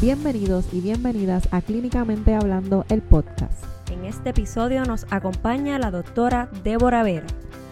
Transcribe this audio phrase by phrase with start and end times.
[0.00, 3.64] Bienvenidos y bienvenidas a Clínicamente Hablando, el podcast.
[3.90, 7.26] En este episodio nos acompaña la doctora Débora Vera.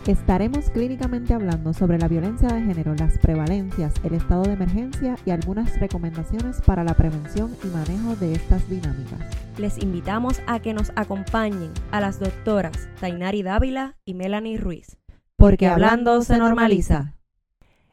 [0.06, 5.30] Estaremos clínicamente hablando sobre la violencia de género, las prevalencias, el estado de emergencia y
[5.32, 9.20] algunas recomendaciones para la prevención y manejo de estas dinámicas.
[9.58, 14.96] Les invitamos a que nos acompañen a las doctoras Tainari Dávila y Melanie Ruiz.
[15.36, 17.12] Porque hablando se normaliza.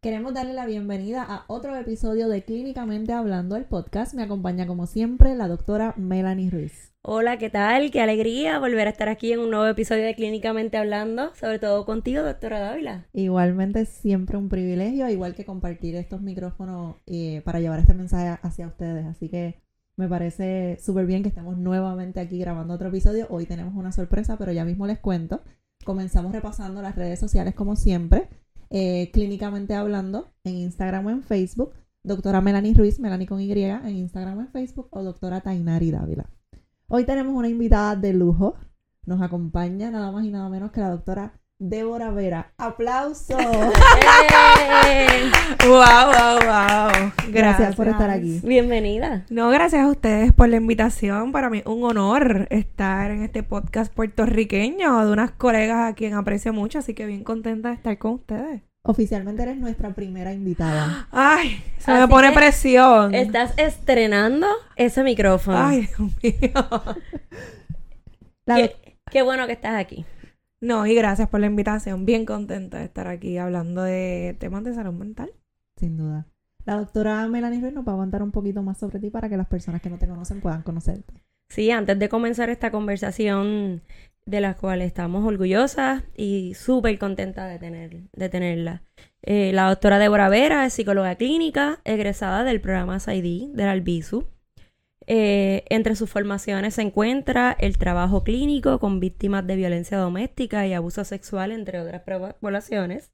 [0.02, 4.14] Queremos darle la bienvenida a otro episodio de Clínicamente Hablando, el podcast.
[4.14, 6.92] Me acompaña como siempre la doctora Melanie Ruiz.
[7.02, 7.92] Hola, ¿qué tal?
[7.92, 11.86] Qué alegría volver a estar aquí en un nuevo episodio de Clínicamente Hablando, sobre todo
[11.86, 13.06] contigo, doctora Dávila.
[13.12, 18.66] Igualmente, siempre un privilegio, igual que compartir estos micrófonos eh, para llevar este mensaje hacia
[18.66, 19.06] ustedes.
[19.06, 19.62] Así que
[19.96, 23.28] me parece súper bien que estemos nuevamente aquí grabando otro episodio.
[23.30, 25.42] Hoy tenemos una sorpresa, pero ya mismo les cuento.
[25.84, 28.28] Comenzamos repasando las redes sociales como siempre.
[28.74, 31.74] Eh, clínicamente hablando en Instagram o en Facebook.
[32.02, 36.30] Doctora Melanie Ruiz, Melanie con Y, en Instagram o en Facebook, o doctora Tainari Dávila.
[36.88, 38.54] Hoy tenemos una invitada de lujo.
[39.04, 42.54] Nos acompaña nada más y nada menos que la doctora Débora Vera.
[42.56, 43.28] ¡Aplausos!
[45.66, 46.31] ¡Wow, wow,
[47.42, 48.40] Gracias, por estar aquí.
[48.44, 49.24] Bienvenida.
[49.30, 51.32] No, gracias a ustedes por la invitación.
[51.32, 56.52] Para mí un honor estar en este podcast puertorriqueño de unas colegas a quien aprecio
[56.52, 58.62] mucho, así que bien contenta de estar con ustedes.
[58.84, 61.08] Oficialmente eres nuestra primera invitada.
[61.12, 63.14] Ay, se me pone presión.
[63.14, 65.58] Estás estrenando ese micrófono.
[65.58, 66.52] Ay, Dios mío.
[69.10, 70.04] Qué bueno que estás aquí.
[70.60, 72.06] No, y gracias por la invitación.
[72.06, 75.32] Bien contenta de estar aquí hablando de temas de salud mental.
[75.76, 76.26] Sin duda.
[76.64, 79.36] La doctora Melanie Ruiz nos va a contar un poquito más sobre ti para que
[79.36, 81.14] las personas que no te conocen puedan conocerte.
[81.48, 83.82] Sí, antes de comenzar esta conversación
[84.24, 88.82] de la cual estamos orgullosas y súper contentas de, tener, de tenerla.
[89.22, 94.24] Eh, la doctora Débora Vera es psicóloga clínica, egresada del programa SID del Albizu.
[95.08, 100.74] Eh, entre sus formaciones se encuentra el trabajo clínico con víctimas de violencia doméstica y
[100.74, 102.02] abuso sexual, entre otras
[102.40, 103.12] poblaciones.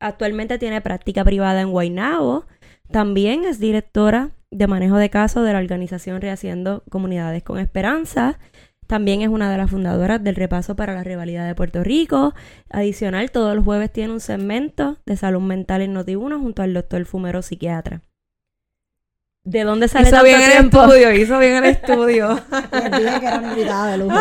[0.00, 2.46] Actualmente tiene práctica privada en Guaynabo.
[2.90, 8.38] También es directora de manejo de casos de la organización Rehaciendo Comunidades con Esperanza.
[8.86, 12.34] También es una de las fundadoras del repaso para la rivalidad de Puerto Rico.
[12.70, 17.04] Adicional, todos los jueves tiene un segmento de salud mental en Noti1 junto al doctor
[17.04, 18.00] Fumero psiquiatra.
[19.44, 20.82] ¿De dónde sale Hizo tanto bien el tiempo?
[20.82, 22.40] estudio, hizo bien el estudio.
[22.72, 24.16] Les dije que era una invitada de lujo.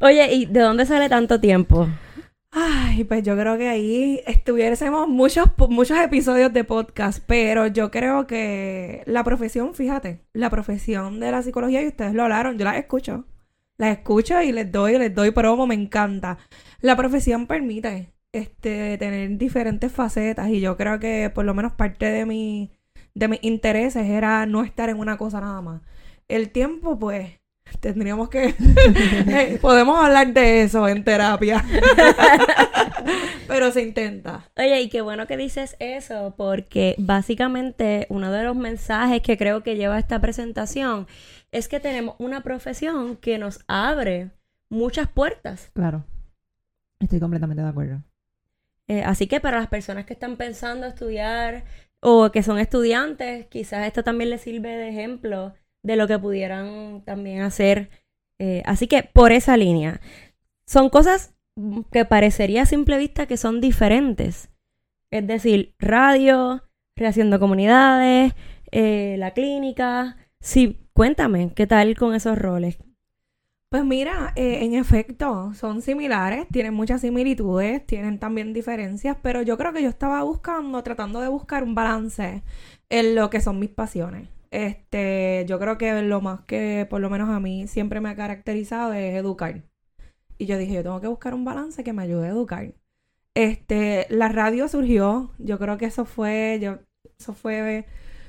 [0.00, 1.88] Oye, ¿y de dónde sale tanto tiempo?
[2.60, 8.26] Ay, pues yo creo que ahí estuviésemos muchos, muchos episodios de podcast, pero yo creo
[8.26, 12.76] que la profesión, fíjate, la profesión de la psicología, y ustedes lo hablaron, yo las
[12.76, 13.26] escucho,
[13.76, 16.38] las escucho y les doy, les doy promo, me encanta.
[16.80, 22.06] La profesión permite este, tener diferentes facetas y yo creo que por lo menos parte
[22.06, 22.72] de mi,
[23.14, 25.82] de mis intereses era no estar en una cosa nada más.
[26.26, 27.37] El tiempo, pues,
[27.80, 28.54] tendríamos que...
[29.60, 31.64] Podemos hablar de eso en terapia.
[33.48, 34.50] Pero se intenta.
[34.56, 39.62] Oye, y qué bueno que dices eso, porque básicamente uno de los mensajes que creo
[39.62, 41.06] que lleva esta presentación
[41.50, 44.30] es que tenemos una profesión que nos abre
[44.68, 45.70] muchas puertas.
[45.72, 46.04] Claro.
[47.00, 48.02] Estoy completamente de acuerdo.
[48.88, 51.64] Eh, así que para las personas que están pensando estudiar
[52.00, 57.02] o que son estudiantes, quizás esto también les sirve de ejemplo de lo que pudieran
[57.04, 57.90] también hacer.
[58.38, 60.00] Eh, así que por esa línea,
[60.66, 61.34] son cosas
[61.90, 64.50] que parecería a simple vista que son diferentes.
[65.10, 66.62] Es decir, radio,
[66.96, 68.34] rehaciendo comunidades,
[68.70, 70.16] eh, la clínica.
[70.40, 72.78] Sí, cuéntame, ¿qué tal con esos roles?
[73.70, 79.58] Pues mira, eh, en efecto, son similares, tienen muchas similitudes, tienen también diferencias, pero yo
[79.58, 82.42] creo que yo estaba buscando, tratando de buscar un balance
[82.88, 84.28] en lo que son mis pasiones.
[84.50, 88.16] Este, yo creo que lo más que por lo menos a mí siempre me ha
[88.16, 89.62] caracterizado es educar.
[90.38, 92.74] Y yo dije, yo tengo que buscar un balance que me ayude a educar.
[93.34, 96.78] Este, la radio surgió, yo creo que eso fue, yo,
[97.18, 97.86] eso fue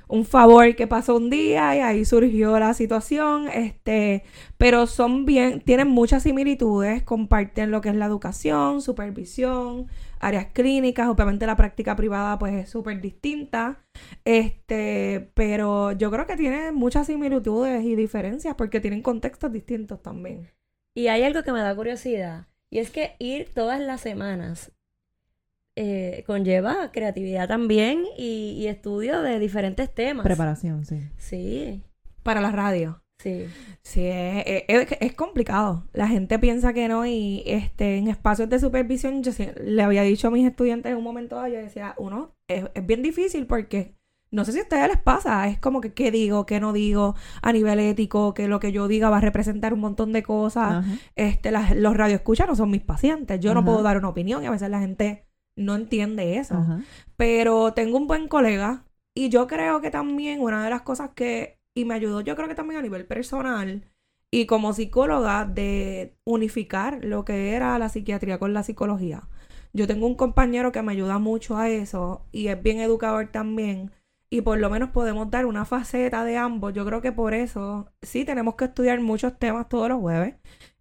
[0.10, 4.24] un favor que pasó un día y ahí surgió la situación, este,
[4.58, 9.88] pero son bien, tienen muchas similitudes, comparten lo que es la educación, supervisión,
[10.20, 13.84] áreas clínicas, obviamente la práctica privada pues es súper distinta,
[14.26, 20.50] este, pero yo creo que tiene muchas similitudes y diferencias porque tienen contextos distintos también.
[20.98, 22.48] Y hay algo que me da curiosidad.
[22.72, 24.72] Y es que ir todas las semanas
[25.82, 30.26] eh, conlleva creatividad también y, y estudio de diferentes temas.
[30.26, 31.00] Preparación, sí.
[31.18, 31.82] Sí,
[32.24, 33.02] Para la radio.
[33.24, 33.46] sí.
[33.82, 35.88] Sí, es, es- es complicado.
[35.94, 40.04] La gente piensa que no y este en espacios de supervisión yo sí- le había
[40.04, 43.48] dicho a mis estudiantes en un momento dado, yo decía, uno, es, es bien difícil
[43.48, 43.96] porque
[44.32, 47.16] no sé si a ustedes les pasa, es como que qué digo, qué no digo
[47.42, 50.72] a nivel ético, que lo que yo diga va a representar un montón de cosas.
[50.86, 50.94] Ajá.
[51.16, 54.46] Este, las- los radioescuchas no son mis pacientes, yo no puedo dar una opinión y
[54.48, 55.26] a veces la gente
[55.60, 56.56] no entiende eso.
[56.56, 56.82] Ajá.
[57.18, 61.60] Pero tengo un buen colega y yo creo que también una de las cosas que,
[61.76, 63.84] y me ayudó yo creo que también a nivel personal
[64.32, 69.28] y como psicóloga de unificar lo que era la psiquiatría con la psicología.
[69.74, 73.92] Yo tengo un compañero que me ayuda mucho a eso y es bien educador también
[74.30, 76.74] y por lo menos podemos dar una faceta de ambos.
[76.74, 80.36] Yo creo que por eso sí tenemos que estudiar muchos temas todos los jueves.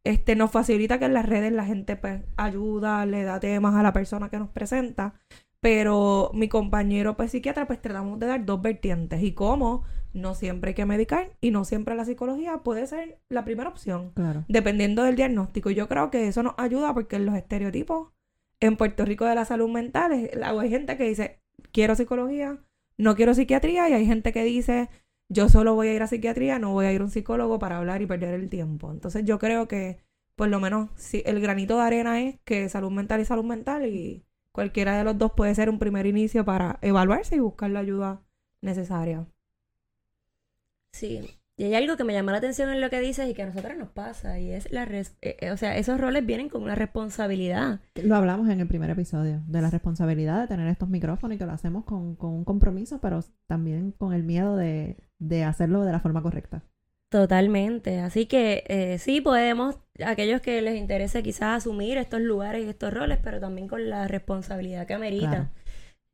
[0.08, 3.82] Este nos facilita que en las redes la gente pues ayuda, le da temas a
[3.82, 5.14] la persona que nos presenta,
[5.60, 9.82] pero mi compañero pues psiquiatra pues tratamos de dar dos vertientes y cómo
[10.14, 14.12] no siempre hay que medicar y no siempre la psicología puede ser la primera opción
[14.14, 14.44] Claro.
[14.48, 15.70] dependiendo del diagnóstico.
[15.70, 18.08] Yo creo que eso nos ayuda porque los estereotipos
[18.60, 21.40] en Puerto Rico de la salud mental, es- hay gente que dice,
[21.72, 22.58] quiero psicología,
[22.96, 24.88] no quiero psiquiatría, y hay gente que dice,
[25.28, 27.78] yo solo voy a ir a psiquiatría, no voy a ir a un psicólogo para
[27.78, 28.90] hablar y perder el tiempo.
[28.92, 29.98] Entonces yo creo que,
[30.36, 33.86] por lo menos, si el granito de arena es que salud mental y salud mental,
[33.86, 37.80] y cualquiera de los dos puede ser un primer inicio para evaluarse y buscar la
[37.80, 38.22] ayuda
[38.62, 39.26] necesaria.
[40.92, 41.37] Sí.
[41.58, 43.46] Y hay algo que me llama la atención en lo que dices y que a
[43.46, 44.84] nosotros nos pasa, y es la...
[44.84, 47.80] res- eh, eh, o sea, esos roles vienen con una responsabilidad.
[47.96, 51.46] Lo hablamos en el primer episodio, de la responsabilidad de tener estos micrófonos y que
[51.46, 55.90] lo hacemos con, con un compromiso, pero también con el miedo de, de hacerlo de
[55.90, 56.62] la forma correcta.
[57.10, 57.98] Totalmente.
[58.00, 62.94] Así que eh, sí podemos, aquellos que les interese quizás asumir estos lugares y estos
[62.94, 65.30] roles, pero también con la responsabilidad que amerita.
[65.30, 65.48] Claro.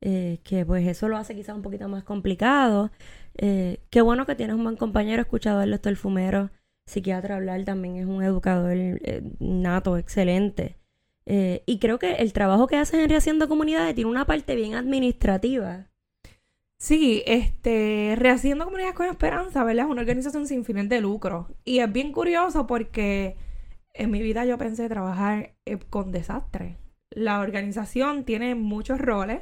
[0.01, 2.91] Eh, que pues eso lo hace quizás un poquito más complicado.
[3.37, 6.51] Eh, qué bueno que tienes un buen compañero, escuchado al doctor Fumero,
[6.85, 10.77] psiquiatra hablar, también es un educador eh, nato, excelente.
[11.25, 14.75] Eh, y creo que el trabajo que hacen en Rehaciendo Comunidades tiene una parte bien
[14.75, 15.87] administrativa.
[16.77, 19.85] Sí, este, Rehaciendo Comunidades con Esperanza, ¿verdad?
[19.85, 21.49] Es una organización sin fines de lucro.
[21.63, 23.37] Y es bien curioso porque
[23.93, 25.55] en mi vida yo pensé trabajar
[25.89, 26.77] con desastres.
[27.09, 29.41] La organización tiene muchos roles.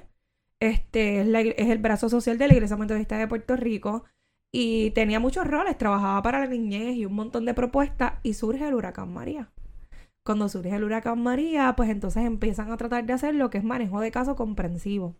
[0.63, 4.05] Este, es, la el brazo social de la Iglesia Metodista de Puerto Rico.
[4.51, 5.77] Y tenía muchos roles.
[5.77, 8.13] Trabajaba para la niñez y un montón de propuestas.
[8.23, 9.51] Y surge el huracán María.
[10.23, 13.63] Cuando surge el huracán María, pues entonces empiezan a tratar de hacer lo que es
[13.63, 15.15] manejo de caso comprensivo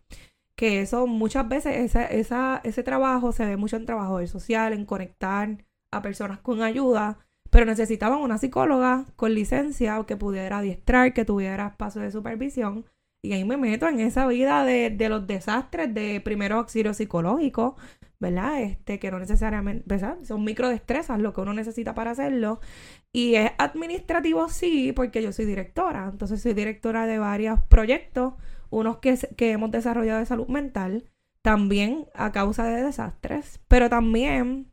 [0.56, 6.02] que eso muchas veces ese trabajo se ve mucho en trabajo social, en conectar a
[6.02, 7.18] personas con ayuda,
[7.50, 12.84] pero necesitaban una psicóloga con licencia que pudiera adiestrar, que tuviera espacio de supervisión.
[13.24, 17.76] Y ahí me meto en esa vida de, de los desastres de primero auxilio psicológico,
[18.20, 18.60] ¿verdad?
[18.60, 20.18] Este, que no necesariamente, ¿verdad?
[20.24, 22.60] Son microdestrezas lo que uno necesita para hacerlo.
[23.12, 26.06] Y es administrativo, sí, porque yo soy directora.
[26.12, 28.34] Entonces soy directora de varios proyectos
[28.68, 31.10] unos que, que hemos desarrollado de salud mental,
[31.40, 34.70] también a causa de desastres, pero también,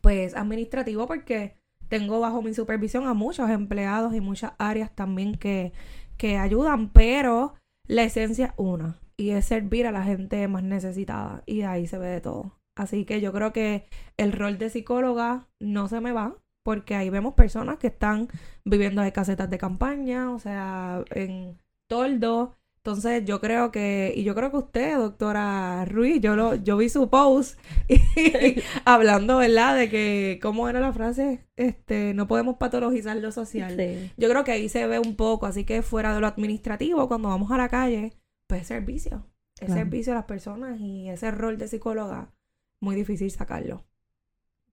[0.00, 1.56] pues, administrativo porque
[1.88, 5.72] tengo bajo mi supervisión a muchos empleados y muchas áreas también que,
[6.16, 7.54] que ayudan, pero
[7.86, 11.86] la esencia es una y es servir a la gente más necesitada y de ahí
[11.86, 12.58] se ve de todo.
[12.76, 13.86] Así que yo creo que
[14.16, 18.28] el rol de psicóloga no se me va porque ahí vemos personas que están
[18.64, 21.58] viviendo de casetas de campaña, o sea, en
[21.88, 22.56] toldo.
[22.84, 26.88] Entonces yo creo que, y yo creo que usted, doctora Ruiz, yo lo, yo vi
[26.88, 27.56] su post
[27.88, 29.76] y- hablando, ¿verdad?
[29.76, 31.46] De que, ¿cómo era la frase?
[31.54, 33.76] Este, no podemos patologizar lo social.
[33.76, 34.10] Sí.
[34.16, 37.28] Yo creo que ahí se ve un poco, así que fuera de lo administrativo, cuando
[37.28, 38.14] vamos a la calle,
[38.48, 39.28] pues es servicio.
[39.60, 39.74] Es Claro.
[39.82, 42.32] servicio a las personas y ese rol de psicóloga,
[42.80, 43.84] muy difícil sacarlo.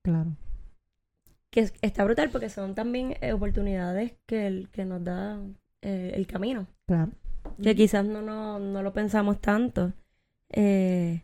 [0.01, 0.35] Claro.
[1.51, 5.39] Que es- está brutal porque son también eh, oportunidades que, el, que nos da
[5.83, 6.65] eh, el camino.
[6.87, 7.11] Claro.
[7.61, 9.93] Que quizás no, no, no lo pensamos tanto.
[10.49, 11.23] Eh,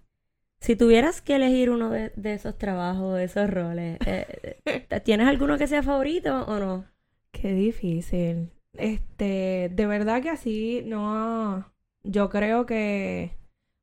[0.59, 5.27] si tuvieras que elegir uno de, de esos trabajos, de esos roles, eh, eh, ¿tienes
[5.27, 6.85] alguno que sea favorito o no?
[7.31, 8.51] Qué difícil.
[8.73, 11.71] Este, de verdad que así no.
[12.03, 13.37] Yo creo que,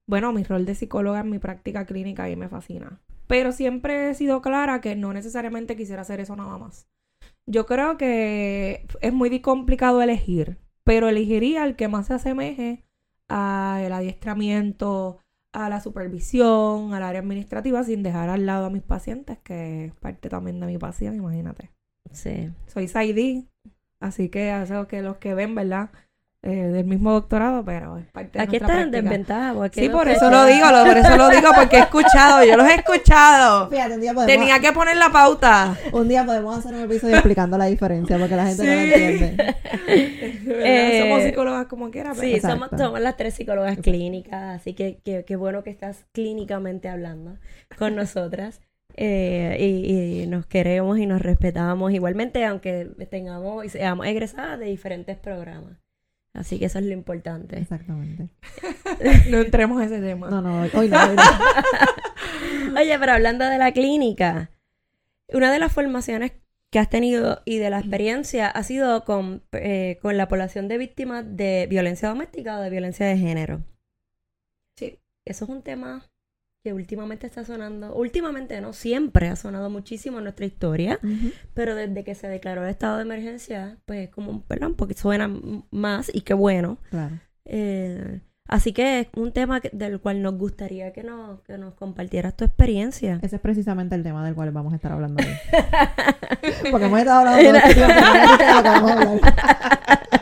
[0.06, 3.00] bueno, mi rol de psicóloga en mi práctica clínica ahí me fascina.
[3.26, 6.88] Pero siempre he sido clara que no necesariamente quisiera hacer eso nada más.
[7.46, 12.84] Yo creo que es muy complicado elegir, pero elegiría el que más se asemeje
[13.28, 15.18] al adiestramiento,
[15.52, 19.94] a la supervisión, al área administrativa, sin dejar al lado a mis pacientes, que es
[19.94, 21.70] parte también de mi pasión, imagínate.
[22.10, 22.50] Sí.
[22.66, 23.46] Soy PsyD,
[24.02, 25.90] Así que eso que los que ven, ¿verdad?
[26.44, 29.00] Eh, del mismo doctorado, pero es parte de Aquí estás en práctica.
[29.02, 29.54] desventaja.
[29.54, 32.44] porque Sí, no por eso lo digo, lo- por eso lo digo, porque he escuchado,
[32.44, 33.70] yo los he escuchado.
[33.70, 35.78] Fíjate, un día podemos, Tenía que poner la pauta.
[35.92, 39.36] un día podemos hacer un episodio explicando la diferencia porque la gente no lo entiende.
[40.44, 40.66] ¿Verdad?
[40.66, 44.98] Eh, Somos psicólogas como quiera, pero Sí, somos, somos las tres psicólogas clínicas, así que
[45.04, 47.36] que- qué bueno que estás clínicamente hablando
[47.78, 48.60] con nosotras.
[48.96, 54.66] eh, y, y nos queremos y nos respetamos igualmente, aunque tengamos y seamos egresadas de
[54.66, 55.78] diferentes programas.
[56.34, 57.58] Así que eso es lo importante.
[57.58, 58.28] Exactamente.
[59.30, 60.30] no entremos en ese tema.
[60.30, 60.98] No, no, hoy, hoy no.
[60.98, 61.22] hoy no.
[62.80, 64.50] Oye, pero hablando de la clínica,
[65.28, 66.32] una de las formaciones
[66.70, 70.78] que has tenido y de la experiencia ha sido con, eh, con la población de
[70.78, 73.62] víctimas de violencia doméstica o de violencia de género.
[74.76, 74.98] Sí.
[75.26, 76.10] Eso es un tema
[76.62, 81.00] que últimamente está sonando, últimamente no, siempre ha sonado muchísimo en nuestra historia,
[81.54, 85.28] pero desde que se declaró el estado de emergencia, pues es como, perdón, porque suena
[85.72, 86.78] más y qué bueno.
[86.90, 87.18] Claro.
[87.46, 91.74] Eh, así que es un tema que- del cual nos gustaría que nos, que nos
[91.74, 93.18] compartieras tu experiencia.
[93.22, 95.34] Ese es precisamente el tema del cual vamos a estar hablando hoy.
[96.70, 97.86] Porque hemos estado hablando todo este de
[98.54, 100.21] lo que vamos a hablar.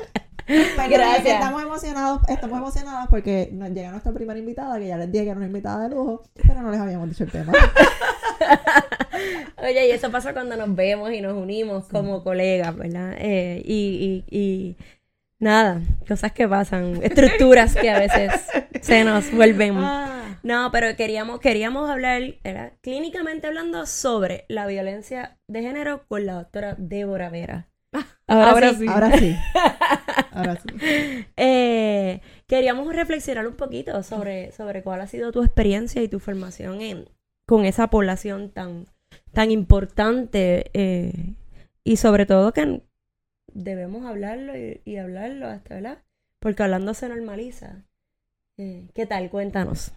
[0.50, 1.34] Perdón, Gracias.
[1.34, 5.30] Estamos emocionados, estamos emocionadas porque nos llega nuestra primera invitada, que ya les dije que
[5.30, 7.52] era una invitada de lujo, pero no les habíamos dicho el tema.
[9.62, 13.14] Oye, y eso pasa cuando nos vemos y nos unimos como colegas, ¿verdad?
[13.18, 14.76] Eh, y, y, y
[15.38, 18.32] nada, cosas que pasan, estructuras que a veces
[18.80, 19.76] se nos vuelven.
[19.78, 22.72] Ah, No, pero queríamos, queríamos hablar, ¿verdad?
[22.80, 27.68] clínicamente hablando, sobre la violencia de género con la doctora Débora Vera.
[28.26, 28.86] Ahora sí.
[28.88, 29.36] Ahora sí.
[30.32, 31.26] Ahora sí.
[31.36, 36.80] Eh, queríamos reflexionar un poquito sobre, sobre cuál ha sido tu experiencia y tu formación
[36.80, 37.08] en,
[37.46, 38.86] con esa población tan,
[39.32, 41.34] tan importante eh,
[41.82, 42.82] y sobre todo que
[43.52, 45.98] debemos hablarlo y, y hablarlo hasta, ¿verdad?
[46.38, 47.84] Porque hablando se normaliza.
[48.58, 49.30] Eh, ¿Qué tal?
[49.30, 49.92] Cuéntanos.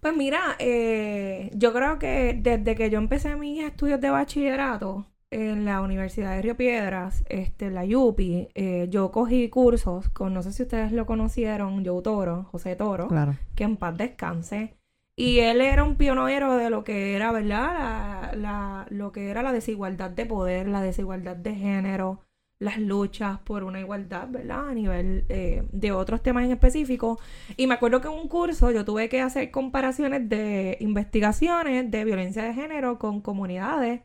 [0.00, 5.64] Pues mira, eh, yo creo que desde que yo empecé mis estudios de bachillerato en
[5.64, 10.52] la Universidad de Río Piedras, este, la YUPI, eh, yo cogí cursos con, no sé
[10.52, 13.36] si ustedes lo conocieron, Joe Toro, José Toro, Claro.
[13.54, 14.74] que en paz descanse.
[15.16, 18.30] Y él era un pionero de lo que era, ¿verdad?
[18.32, 22.20] La, la- lo que era la desigualdad de poder, la desigualdad de género,
[22.60, 24.68] las luchas por una igualdad, ¿verdad?
[24.70, 27.18] A nivel eh, de otros temas en específico.
[27.56, 32.04] Y me acuerdo que en un curso yo tuve que hacer comparaciones de investigaciones de
[32.04, 34.00] violencia de género con comunidades,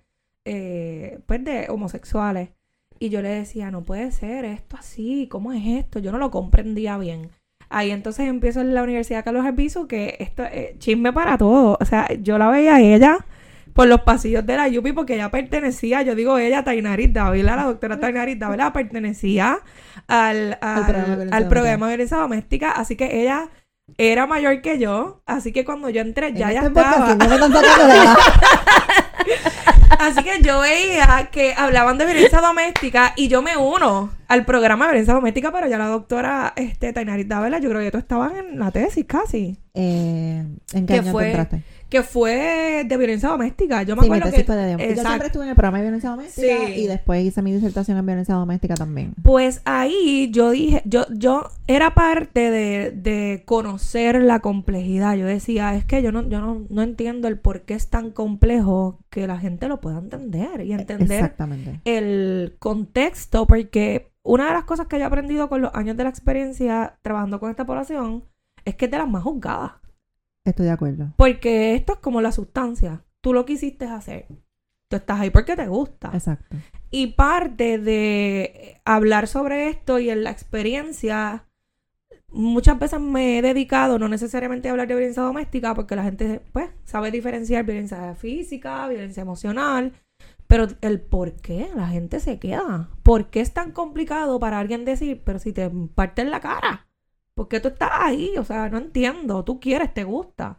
[0.45, 2.49] eh, pues, de homosexuales.
[2.99, 5.99] Y yo le decía, no puede ser esto así, ¿cómo es esto?
[5.99, 7.29] Yo no lo comprendía bien.
[7.69, 11.77] Ahí entonces empiezo en la Universidad Carlos Albizu, que esto es chisme para todo.
[11.81, 13.25] O sea, yo la veía a ella
[13.73, 17.63] por los pasillos de la Yupi porque ella pertenecía, yo digo ella, Tainarit Dávila, la
[17.63, 19.59] doctora Tainarit Dávila, pertenecía
[20.07, 22.71] al, al, programa de violencia al programa de violencia doméstica.
[22.71, 23.49] Así que ella
[23.97, 25.21] era mayor que yo.
[25.25, 27.17] Así que cuando yo entré, ya ya este estaba.
[30.03, 34.85] Así que yo veía que hablaban de violencia doméstica y yo me uno al programa
[34.85, 38.33] de violencia doméstica, pero ya la doctora este, Tainarit Dávila, yo creo que tú estabas
[38.37, 40.43] en la tesis casi, Eh,
[40.73, 41.23] ¿En qué ¿Qué año fue?
[41.23, 41.63] te entraste?
[41.93, 43.83] Que fue de violencia doméstica.
[43.83, 44.53] Yo me Sí, mi acuerdo tesis que...
[44.53, 46.73] de Yo siempre estuve en el programa de violencia doméstica Sí.
[46.81, 49.13] y después hice mi disertación en violencia doméstica también.
[49.21, 55.15] Pues ahí yo dije, yo, yo era parte de, de conocer la complejidad.
[55.17, 58.09] Yo decía, es que yo no, yo no, no entiendo el por qué es tan
[58.09, 61.79] complejo que la gente lo pueda entender y entender Exactamente.
[61.85, 66.05] el contexto, porque una de las cosas que yo he aprendido con los años de
[66.05, 68.23] la experiencia trabajando con esta población
[68.65, 69.73] es que es de las más juzgadas.
[70.45, 71.13] Estoy de acuerdo.
[71.17, 73.03] Porque esto es como la sustancia.
[73.21, 74.27] Tú lo quisiste hacer.
[74.89, 76.11] Tú estás ahí porque te gusta.
[76.13, 76.57] Exacto.
[76.91, 81.45] Y parte de hablar sobre esto y en la experiencia,
[82.29, 86.41] muchas veces me he dedicado no necesariamente a hablar de violencia doméstica, porque la gente
[86.51, 89.93] pues sabe diferenciar violencia física, violencia emocional,
[90.47, 92.89] pero el por qué la gente se queda.
[93.01, 96.87] ¿Por qué es tan complicado para alguien decir, pero si te parten la cara?
[97.35, 98.37] ¿Por qué tú estás ahí?
[98.37, 99.43] O sea, no entiendo.
[99.43, 100.57] Tú quieres, te gusta.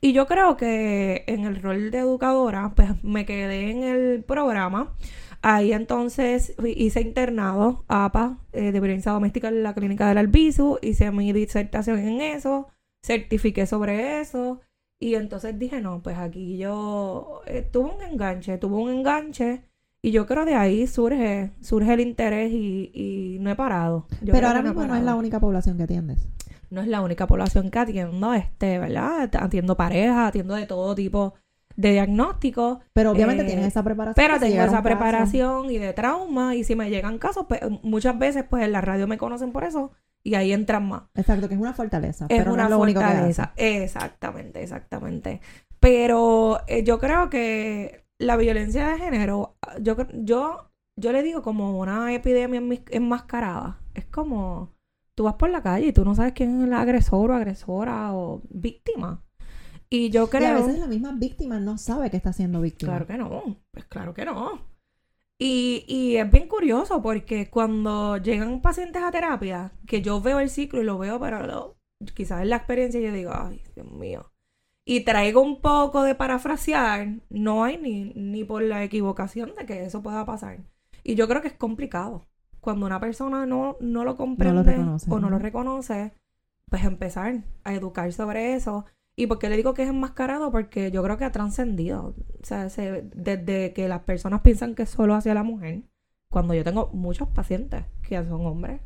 [0.00, 4.94] Y yo creo que en el rol de educadora, pues me quedé en el programa.
[5.42, 11.10] Ahí entonces hice internado APA eh, de violencia doméstica en la clínica del Albizu, hice
[11.10, 12.68] mi disertación en eso,
[13.04, 14.62] certifiqué sobre eso
[14.98, 19.64] y entonces dije, no, pues aquí yo eh, tuve un enganche, tuve un enganche
[20.06, 24.06] y yo creo de ahí surge surge el interés y, y no he parado.
[24.22, 26.28] Yo Pero ahora que mismo no es la única población que atiendes.
[26.70, 29.30] No es la única población que atiendo, este, ¿verdad?
[29.40, 31.34] Atiendo parejas, atiendo de todo tipo
[31.76, 32.80] de diagnóstico.
[32.92, 34.14] Pero obviamente Eh, tienes esa preparación.
[34.26, 34.82] Pero tengo esa caso.
[34.82, 36.54] preparación y de trauma.
[36.54, 39.64] Y si me llegan casos, pues muchas veces, pues en la radio me conocen por
[39.64, 39.92] eso.
[40.22, 41.02] Y ahí entran más.
[41.14, 42.26] Exacto, que es una fortaleza.
[42.28, 43.14] Es pero no una es lo único que hace.
[43.14, 43.52] fortaleza.
[43.56, 45.40] Exactamente, exactamente.
[45.80, 51.78] Pero eh, yo creo que la violencia de género, yo, yo, yo le digo como
[51.78, 53.80] una epidemia enmascarada.
[53.94, 54.74] Es como
[55.14, 58.14] tú vas por la calle y tú no sabes quién es el agresor o agresora
[58.14, 59.24] o víctima.
[59.90, 60.54] Y yo Y a creo...
[60.54, 62.92] veces la misma víctima no sabe que está siendo víctima.
[62.92, 64.60] Claro que no, pues claro que no.
[65.38, 70.48] Y, y es bien curioso porque cuando llegan pacientes a terapia, que yo veo el
[70.50, 71.76] ciclo y lo veo, pero lo-
[72.14, 74.32] quizás en la experiencia yo digo, ay, Dios mío.
[74.86, 79.84] Y traigo un poco de parafrasear, no hay ni, ni por la equivocación de que
[79.84, 80.58] eso pueda pasar.
[81.02, 82.26] Y yo creo que es complicado.
[82.60, 86.12] Cuando una persona no, no lo comprende reconoce, o no lo reconoce,
[86.70, 88.84] pues empezar a educar sobre eso.
[89.16, 90.50] ¿Y por qué le digo que es enmascarado?
[90.50, 92.14] Porque yo creo que ha trascendido.
[92.42, 95.82] O sea, se- desde que las personas piensan que es solo hacia la mujer,
[96.30, 98.80] cuando yo tengo muchos pacientes que son hombres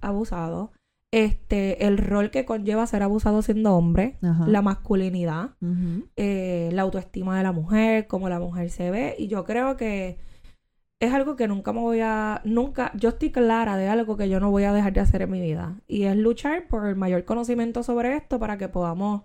[0.00, 0.70] abusados,
[1.12, 4.46] este, el rol que conlleva ser abusado siendo hombre, Ajá.
[4.46, 5.50] la masculinidad,
[6.16, 10.18] eh, la autoestima de la mujer, cómo la mujer se ve, y yo creo que
[11.00, 14.38] es algo que nunca me voy a, nunca, yo estoy clara de algo que yo
[14.38, 17.24] no voy a dejar de hacer en mi vida, y es luchar por el mayor
[17.24, 19.22] conocimiento sobre esto para que podamos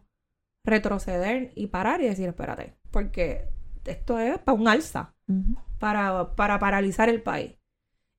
[0.65, 3.49] retroceder y parar y decir, espérate, porque
[3.85, 5.13] esto es para un alza,
[5.77, 7.53] para, para paralizar el país.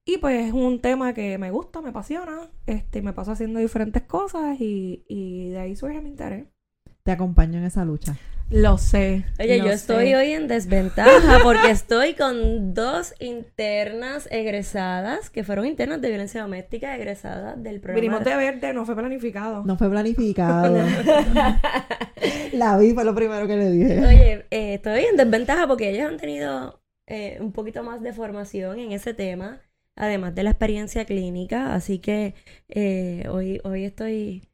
[0.08, 4.02] Y pues es un tema que me gusta, me apasiona, este, me paso haciendo diferentes
[4.04, 6.46] cosas y, y de ahí surge mi interés.
[7.02, 8.16] Te acompaño en esa lucha.
[8.48, 9.24] Lo sé.
[9.40, 9.74] Oye, lo yo sé.
[9.74, 16.42] estoy hoy en desventaja porque estoy con dos internas egresadas que fueron internas de violencia
[16.42, 18.00] doméstica egresadas del programa.
[18.00, 19.64] Vinimos de verde, no fue planificado.
[19.64, 20.76] No fue planificado.
[22.52, 24.06] La vi, fue lo primero que le dije.
[24.06, 28.78] Oye, eh, estoy en desventaja porque ellos han tenido eh, un poquito más de formación
[28.78, 29.60] en ese tema,
[29.96, 32.34] además de la experiencia clínica, así que
[32.68, 34.44] eh, hoy, hoy estoy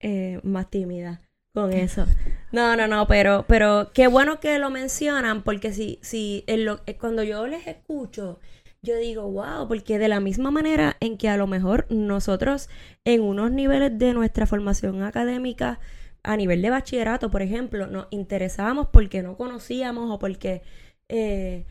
[0.00, 1.20] eh, más tímida
[1.54, 2.06] con eso.
[2.52, 6.80] No, no, no, pero, pero qué bueno que lo mencionan porque si, si en lo-
[6.86, 8.40] eh, cuando yo les escucho,
[8.82, 12.68] yo digo, wow, porque de la misma manera en que a lo mejor nosotros
[13.04, 15.78] en unos niveles de nuestra formación académica,
[16.22, 20.62] a nivel de bachillerato, por ejemplo, nos interesábamos porque no conocíamos o porque
[21.08, 21.64] eh,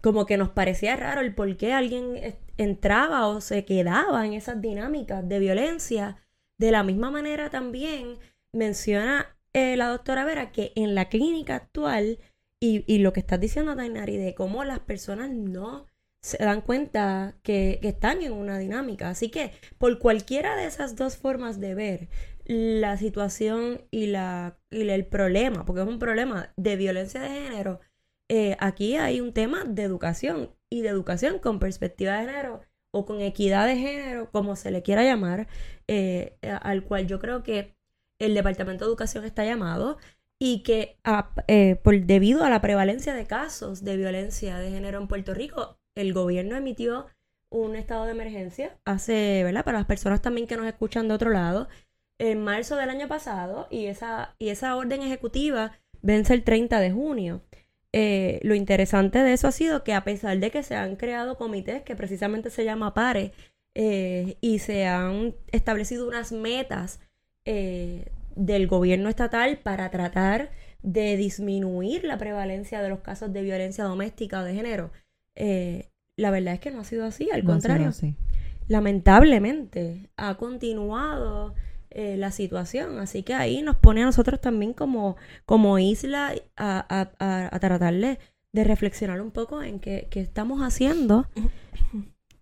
[0.00, 4.60] como que nos parecía raro el por qué alguien entraba o se quedaba en esas
[4.60, 6.16] dinámicas de violencia.
[6.58, 8.18] De la misma manera también
[8.52, 12.18] menciona eh, la doctora Vera que en la clínica actual
[12.60, 15.86] y, y lo que estás diciendo, Tainari, de cómo las personas no
[16.20, 19.08] se dan cuenta que, que están en una dinámica.
[19.08, 22.08] Así que por cualquiera de esas dos formas de ver
[22.44, 27.80] la situación y, la, y el problema, porque es un problema de violencia de género,
[28.34, 33.04] eh, aquí hay un tema de educación y de educación con perspectiva de género o
[33.04, 35.48] con equidad de género, como se le quiera llamar,
[35.86, 37.76] eh, al cual yo creo que
[38.18, 39.98] el Departamento de Educación está llamado
[40.40, 40.96] y que
[41.46, 45.78] eh, por, debido a la prevalencia de casos de violencia de género en Puerto Rico,
[45.94, 47.08] el gobierno emitió
[47.50, 49.62] un estado de emergencia hace, ¿verdad?
[49.62, 51.68] Para las personas también que nos escuchan de otro lado,
[52.18, 56.92] en marzo del año pasado y esa, y esa orden ejecutiva vence el 30 de
[56.92, 57.42] junio.
[57.94, 61.36] Eh, lo interesante de eso ha sido que a pesar de que se han creado
[61.36, 63.32] comités que precisamente se llama PARE
[63.74, 67.00] eh, y se han establecido unas metas
[67.44, 70.50] eh, del gobierno estatal para tratar
[70.82, 74.90] de disminuir la prevalencia de los casos de violencia doméstica o de género,
[75.36, 78.16] eh, la verdad es que no ha sido así, al No contrario así.
[78.68, 81.54] lamentablemente ha continuado
[81.94, 82.98] eh, la situación.
[82.98, 88.18] Así que ahí nos pone a nosotros también como, como isla a, a- a- tratarle
[88.52, 91.26] de reflexionar un poco en qué, qué estamos haciendo.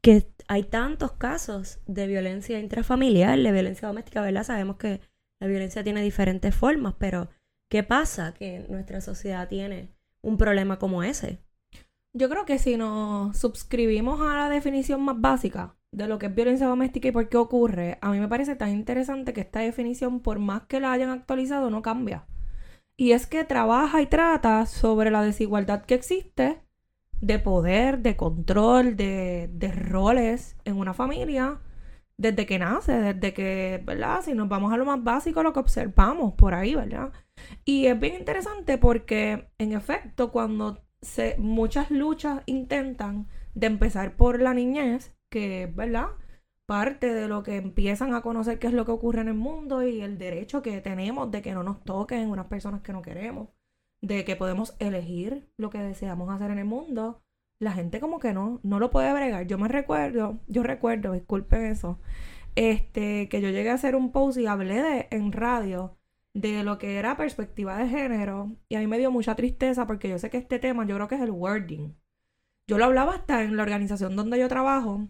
[0.02, 4.44] Que hay tantos casos de violencia intrafamiliar, de violencia doméstica, ¿verdad?
[4.44, 5.00] Sabemos que
[5.40, 7.28] la violencia tiene diferentes formas, pero
[7.68, 9.90] ¿qué pasa que nuestra sociedad tiene
[10.22, 11.38] un problema como ese?
[12.12, 16.34] Yo creo que si nos suscribimos a la definición más básica de lo que es
[16.34, 20.20] violencia doméstica y por qué ocurre, a mí me parece tan interesante que esta definición,
[20.20, 22.26] por más que la hayan actualizado, no cambia.
[22.96, 26.60] Y es que trabaja y trata sobre la desigualdad que existe
[27.20, 31.60] de poder, de control, de, de roles en una familia
[32.20, 34.20] desde que nace, desde que, ¿verdad?
[34.22, 37.12] Si nos vamos a lo más básico, lo que observamos por ahí, ¿verdad?
[37.64, 44.38] Y es bien interesante porque, en efecto, cuando se, muchas luchas intentan de empezar por
[44.42, 46.08] la niñez, que ¿verdad?
[46.66, 49.82] Parte de lo que empiezan a conocer qué es lo que ocurre en el mundo
[49.82, 53.48] y el derecho que tenemos de que no nos toquen unas personas que no queremos.
[54.02, 57.22] de que podemos elegir lo que deseamos hacer en el mundo,
[57.60, 59.46] la gente como que no, no lo puede bregar.
[59.46, 61.98] Yo me recuerdo, yo recuerdo, disculpen eso,
[62.56, 65.96] este, que yo llegué a hacer un post y hablé de, en radio
[66.34, 70.08] de lo que era perspectiva de género y a mí me dio mucha tristeza porque
[70.08, 71.94] yo sé que este tema yo creo que es el wording.
[72.66, 75.08] Yo lo hablaba hasta en la organización donde yo trabajo.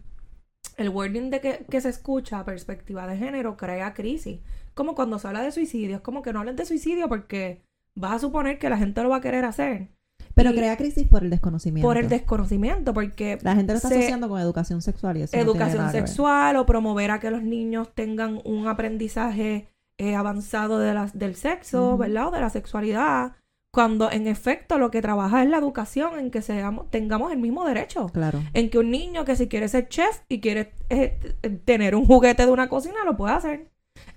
[0.76, 4.40] El wording de que, que se escucha perspectiva de género crea crisis.
[4.74, 7.60] Como cuando se habla de suicidio, es como que no hablen de suicidio porque
[7.94, 9.88] vas a suponer que la gente lo va a querer hacer.
[10.34, 11.86] Pero Y- crea crisis por el desconocimiento.
[11.86, 15.36] Por el desconocimiento, porque La gente lo está se- asociando con educación sexual y eso
[15.36, 19.68] educación sexual o promover a que los niños tengan un aprendizaje
[19.98, 21.98] eh, avanzado de la- del sexo.
[21.98, 22.28] ¿verdad?
[22.28, 23.32] O de la sexualidad,
[23.72, 27.64] cuando en efecto lo que trabaja es la educación en que seamos, tengamos el mismo
[27.64, 28.06] derecho.
[28.08, 28.40] Claro.
[28.52, 31.18] En que un niño que si quiere ser chef y quiere eh,
[31.64, 33.68] tener un juguete de una cocina, lo puede hacer.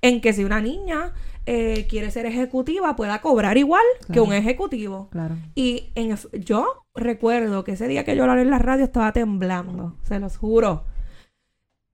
[0.02, 1.14] En que si una niña
[1.46, 5.10] eh, quiere ser ejecutiva, pueda cobrar igual que un ejecutivo.
[5.12, 5.36] Claro.
[5.56, 9.14] Y en yo recuerdo que ese día que yo lo hablé en la radio estaba
[9.14, 10.86] temblando, se los juro.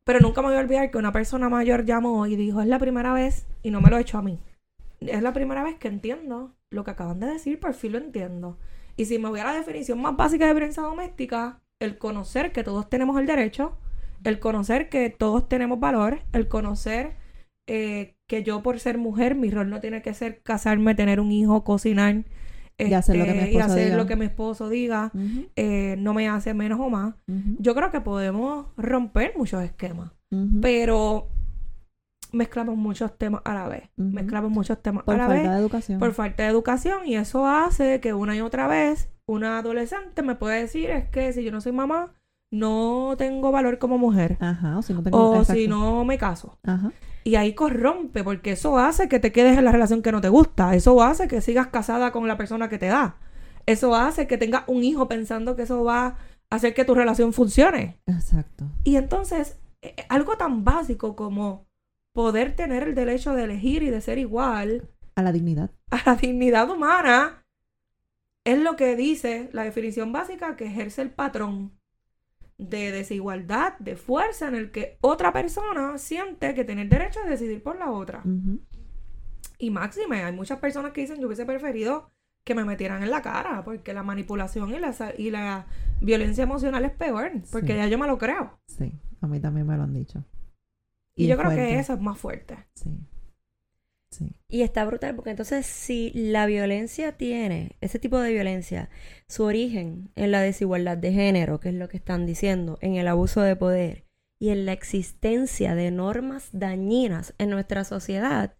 [0.05, 2.79] Pero nunca me voy a olvidar que una persona mayor llamó y dijo, es la
[2.79, 4.39] primera vez, y no me lo he hecho a mí,
[5.01, 8.57] es la primera vez que entiendo lo que acaban de decir, por fin lo entiendo.
[8.95, 12.63] Y si me voy a la definición más básica de violencia doméstica, el conocer que
[12.63, 13.77] todos tenemos el derecho,
[14.23, 17.13] el conocer que todos tenemos valores, el conocer
[17.67, 21.31] eh, que yo por ser mujer, mi rol no tiene que ser casarme, tener un
[21.31, 22.25] hijo, cocinar.
[22.77, 23.97] Y hacer lo que mi este, esposo hacer diga.
[23.97, 25.11] lo que mi esposo diga,
[25.57, 27.13] eh, no me hace menos o más.
[27.57, 30.11] Yo creo que podemos romper muchos esquemas,
[30.61, 31.27] pero
[32.31, 33.89] mezclamos muchos temas a la vez.
[33.95, 35.99] Mezclamos muchos temas Por a la falta vez de educación.
[35.99, 40.35] por falta de educación y eso hace que una y otra vez una adolescente me
[40.35, 42.13] puede decir es que si yo no soy mamá,
[42.51, 44.37] no tengo valor como mujer.
[44.39, 45.31] Ajá, o si no tengo...
[45.31, 46.57] O si no me caso.
[46.63, 46.91] Ajá.
[47.23, 50.29] Y ahí corrompe, porque eso hace que te quedes en la relación que no te
[50.29, 50.73] gusta.
[50.73, 53.17] Eso hace que sigas casada con la persona que te da.
[53.67, 56.15] Eso hace que tengas un hijo pensando que eso va a
[56.49, 57.99] hacer que tu relación funcione.
[58.07, 58.65] Exacto.
[58.83, 61.67] Y entonces, eh, algo tan básico como
[62.13, 65.71] poder tener el derecho de elegir y de ser igual A la dignidad.
[65.91, 67.45] a la dignidad humana
[68.43, 71.71] es lo que dice la definición básica que ejerce el patrón
[72.57, 77.29] de desigualdad, de fuerza, en el que otra persona siente que tiene el derecho de
[77.29, 78.21] decidir por la otra.
[79.57, 82.11] Y máxime, hay muchas personas que dicen yo hubiese preferido
[82.43, 85.67] que me metieran en la cara, porque la manipulación y la, y la
[86.01, 87.77] violencia emocional es peor, porque Sí.
[87.77, 88.59] ya yo me lo creo.
[88.67, 88.91] Sí,
[89.21, 90.23] a mí también me lo han dicho.
[91.19, 92.57] Y, Y yo creo que eso es más fuerte.
[92.73, 92.89] Sí.
[94.11, 94.33] Sí.
[94.47, 98.89] Y está brutal porque entonces si la violencia tiene, ese tipo de violencia,
[99.27, 103.07] su origen en la desigualdad de género, que es lo que están diciendo, en el
[103.07, 104.05] abuso de poder
[104.39, 108.55] y en la existencia de normas dañinas en nuestra sociedad,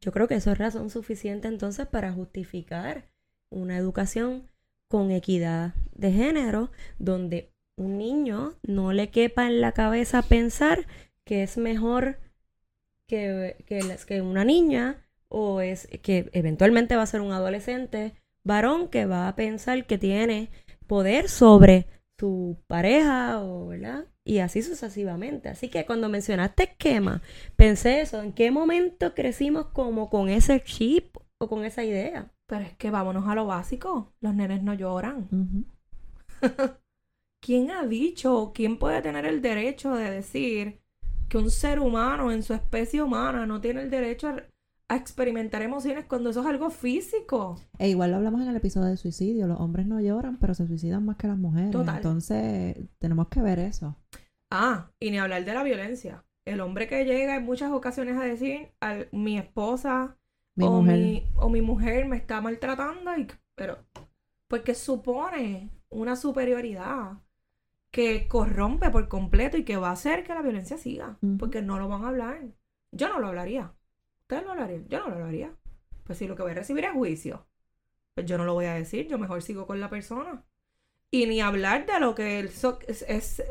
[0.00, 3.08] yo creo que eso es razón suficiente entonces para justificar
[3.50, 4.50] una educación
[4.88, 10.86] con equidad de género, donde un niño no le quepa en la cabeza pensar
[11.28, 12.18] que es mejor
[13.06, 18.14] que, que, las- que una niña o es que eventualmente va a ser un adolescente
[18.44, 20.50] varón que va a pensar que tiene
[20.86, 21.86] poder sobre
[22.18, 27.22] su pareja o verdad y así sucesivamente así que cuando mencionaste esquema
[27.56, 32.64] pensé eso en qué momento crecimos como con ese chip o con esa idea Pero
[32.64, 34.12] es que vámonos a lo básico.
[34.20, 35.28] Los nenes no lloran.
[37.40, 40.82] ¿Quién ha dicho o quién puede tener el derecho de decir
[41.28, 44.42] que un ser humano en su especie humana no tiene el derecho a,
[44.88, 47.60] a experimentar emociones cuando eso es algo físico?
[47.78, 49.46] E igual lo hablamos en el episodio de suicidio.
[49.46, 51.70] Los hombres no lloran, pero se suicidan más que las mujeres.
[51.70, 51.96] Total.
[51.96, 53.96] Entonces, tenemos que ver eso.
[54.50, 56.24] Ah, y ni hablar de la violencia.
[56.46, 60.16] El hombre que llega en muchas ocasiones a decir, al, mi esposa
[60.56, 60.98] Mi o, mujer.
[60.98, 63.84] Mi, o mi mujer me está maltratando, y, pero
[64.48, 67.18] porque supone una superioridad
[67.90, 71.78] que corrompe por completo y que va a hacer que la violencia siga, porque no
[71.78, 72.40] lo van a hablar.
[72.92, 73.72] Yo no lo hablaría.
[74.22, 74.86] ¿Ustedes lo hablarían?
[74.88, 75.52] Yo no lo hablaría.
[76.04, 77.46] Pues si lo que voy a recibir es juicio,
[78.14, 80.44] pues yo no lo voy a decir, yo mejor sigo con la persona.
[81.10, 83.42] Y ni hablar de lo que es, es- es-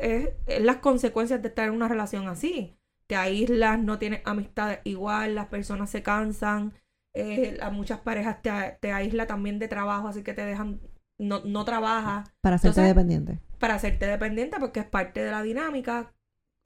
[0.46, 2.76] es las consecuencias de estar en una relación así.
[3.08, 6.74] Te aíslas, no tienes amistades igual, las personas se cansan,
[7.14, 10.80] eh, a muchas parejas te, te aísla también de trabajo, así que te dejan,
[11.18, 13.40] no, no trabajas Para hacerte Entonces- dependiente.
[13.58, 16.14] Para hacerte dependiente porque es parte de la dinámica,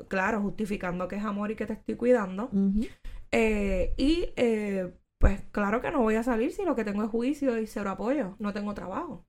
[0.08, 2.50] claro, justificando que es amor y que te estoy cuidando.
[3.30, 7.10] Eh, y eh, pues claro que no voy a salir si lo que tengo es
[7.10, 9.24] juicio y cero apoyo, no tengo trabajo.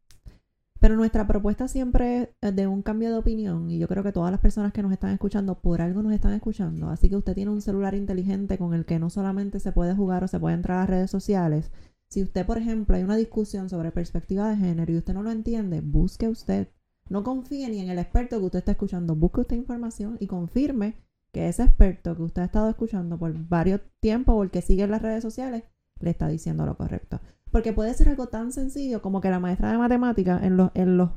[0.79, 4.31] Pero nuestra propuesta siempre es de un cambio de opinión y yo creo que todas
[4.31, 6.89] las personas que nos están escuchando por algo nos están escuchando.
[6.89, 10.25] Así que usted tiene un celular inteligente con el que no solamente se puede jugar
[10.25, 11.71] o se puede entrar a redes sociales,
[12.09, 15.31] Si usted, por ejemplo, hay una discusión sobre perspectiva de género y usted no lo
[15.31, 16.67] entiende, busque usted.
[17.09, 19.15] No confíe ni en el experto que usted está escuchando.
[19.15, 20.95] Busque usted información y confirme
[21.31, 24.83] que ese experto que usted ha estado escuchando por varios tiempos o el que sigue
[24.83, 25.63] en las redes sociales
[25.99, 27.19] le está diciendo lo correcto.
[27.51, 30.97] Porque puede ser algo tan sencillo como que la maestra de matemáticas en los, en
[30.97, 31.11] los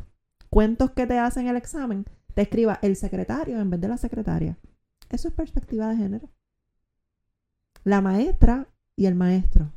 [0.51, 4.59] cuentos que te hacen el examen te escriba el secretario en vez de la secretaria.
[5.09, 6.31] Eso es perspectiva de género.
[7.85, 9.73] La maestra y el maestro.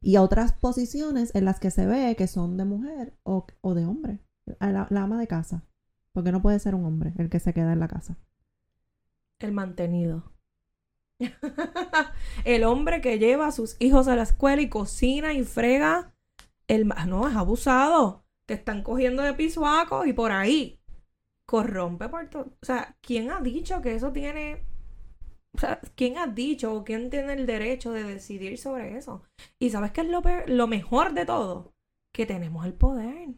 [0.00, 3.86] Y otras posiciones en las que se ve que son de mujer o, o de
[3.86, 4.23] hombre.
[4.60, 5.62] La, ama de casa.
[6.12, 8.16] Porque no puede ser un hombre el que se queda en la casa.
[9.38, 10.32] El mantenido.
[12.44, 16.12] el hombre que lleva a sus hijos a la escuela y cocina y frega.
[16.68, 18.24] El, no, es abusado.
[18.46, 20.80] Te están cogiendo de pisuaco y por ahí.
[21.46, 22.44] Corrompe por todo.
[22.62, 24.64] O sea, ¿quién ha dicho que eso tiene.
[25.54, 29.22] O sea, ¿quién ha dicho o quién tiene el derecho de decidir sobre eso?
[29.58, 31.74] Y ¿sabes qué es lo, peor- lo mejor de todo?
[32.12, 33.34] Que tenemos el poder.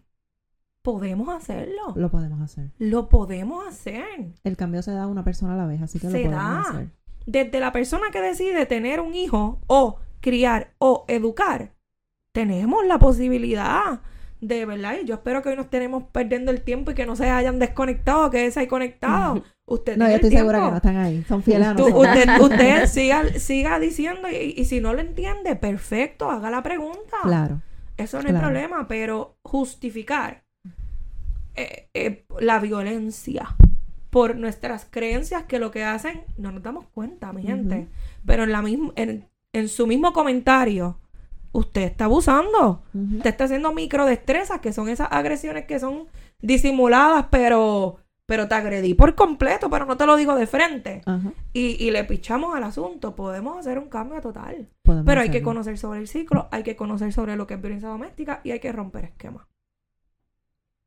[0.87, 1.95] Podemos hacerlo.
[1.97, 2.71] Lo podemos hacer.
[2.79, 4.05] Lo podemos hacer.
[4.45, 6.45] El cambio se da a una persona a la vez, así que Se lo podemos
[6.45, 6.61] da.
[6.61, 6.91] hacer.
[7.27, 11.73] desde la persona que decide tener un hijo o criar o educar,
[12.31, 14.01] tenemos la posibilidad
[14.41, 14.99] de, ¿verdad?
[15.03, 17.59] Y yo espero que hoy nos tenemos perdiendo el tiempo y que no se hayan
[17.59, 19.43] desconectado, que se hayan conectado.
[19.67, 21.25] Usted No, yo estoy segura que no están ahí.
[21.27, 22.07] Son fieles a nosotros.
[22.07, 27.17] usted usted siga, siga diciendo y, y si no lo entiende, perfecto, haga la pregunta.
[27.25, 27.61] Claro.
[27.97, 28.39] Eso no claro.
[28.47, 30.46] problema, pero justificar
[31.57, 33.57] eh, eh, la violencia
[34.11, 37.89] por nuestras creencias que lo que hacen, no nos damos cuenta, mi gente.
[38.25, 40.99] Pero en, la misma, en, en su mismo comentario,
[41.53, 42.83] usted está abusando.
[42.95, 43.17] Ujú.
[43.17, 46.07] Usted está haciendo microdestrezas, que son esas agresiones que son
[46.41, 51.03] disimuladas, pero, pero te agredí por completo, pero no te lo digo de frente.
[51.53, 53.15] Y, y le pichamos al asunto.
[53.17, 54.69] Podemos hacer un cambio total.
[54.83, 57.61] Podemos Pero hay que conocer sobre el ciclo, hay que conocer sobre lo que es
[57.61, 59.47] violencia doméstica y hay que romper esquemas.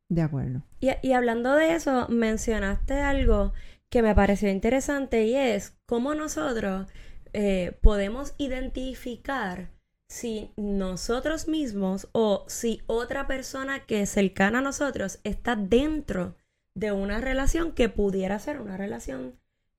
[0.09, 0.63] De acuerdo.
[0.79, 3.53] Y, y hablando de eso, mencionaste algo
[3.89, 6.87] que me pareció interesante y es cómo nosotros
[7.33, 9.71] eh, podemos identificar
[10.07, 16.35] si nosotros mismos o si otra persona que es cercana a nosotros está dentro
[16.73, 19.35] de una relación que pudiera ser una relación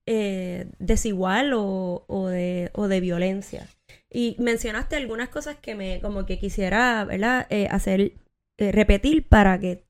[0.06, 3.66] eh, desigual o, o de, o de violencia.
[4.08, 7.46] Y mencionaste algunas cosas que me como que quisiera, ¿verdad?
[7.50, 8.12] Eh, hacer,
[8.58, 9.84] repetir para que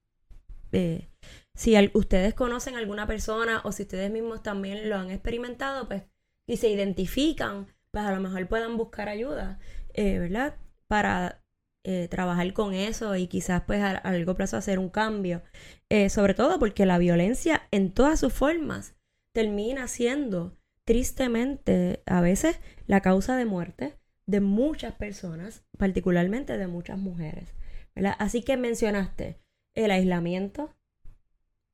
[1.55, 6.05] si ustedes conocen alguna persona o si ustedes mismos también lo han experimentado, pues,
[6.49, 9.59] y se identifican, pues a lo mejor puedan buscar ayuda,
[9.95, 10.57] eh, ¿verdad?
[10.89, 11.43] Para
[11.85, 15.43] eh, trabajar con eso y quizás pues a, a largo plazo hacer un cambio.
[15.89, 18.97] Eh, sobre todo porque la violencia en todas sus formas
[19.33, 26.99] termina siendo tristemente a veces la causa de muerte de muchas personas, particularmente de muchas
[26.99, 27.55] mujeres.
[27.95, 28.17] ¿verdad?
[28.19, 29.41] Así que mencionaste
[29.75, 30.75] el aislamiento,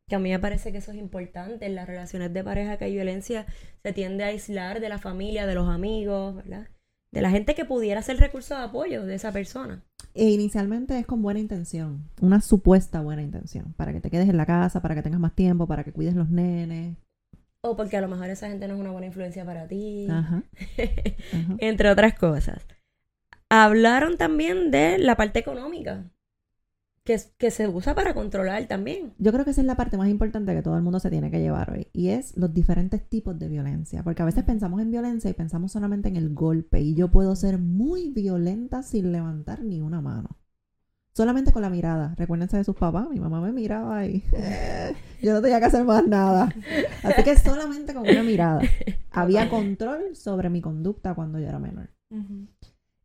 [0.09, 2.85] que a mí me parece que eso es importante en las relaciones de pareja, que
[2.85, 3.47] hay violencia,
[3.83, 6.69] se tiende a aislar de la familia, de los amigos, ¿verdad?
[7.11, 9.83] De la gente que pudiera ser recurso de apoyo de esa persona.
[10.15, 14.37] E inicialmente es con buena intención, una supuesta buena intención, para que te quedes en
[14.37, 16.97] la casa, para que tengas más tiempo, para que cuides los nenes.
[17.63, 20.07] O porque a lo mejor esa gente no es una buena influencia para ti.
[20.09, 20.45] Ajá,
[21.33, 21.57] ajá.
[21.59, 22.65] entre otras cosas.
[23.49, 26.05] Hablaron también de la parte económica,
[27.07, 29.14] que, se usa para controlar también.
[29.19, 31.31] Yo creo que esa es la parte más importante que todo el mundo se tiene
[31.31, 34.90] que llevar hoy, y es los diferentes tipos de violencia, porque a veces pensamos en
[34.90, 39.62] violencia y pensamos solamente en el golpe, y yo puedo ser muy violenta sin levantar
[39.62, 40.37] ni una mano.
[41.14, 42.14] Solamente con la mirada.
[42.19, 43.09] Recuérdense de sus papás.
[43.09, 44.23] Mi mamá me miraba y
[45.23, 46.55] yo no tenía que hacer más nada.
[47.03, 48.61] Así que solamente con una mirada.
[49.12, 51.88] Había control sobre mi conducta cuando yo era menor.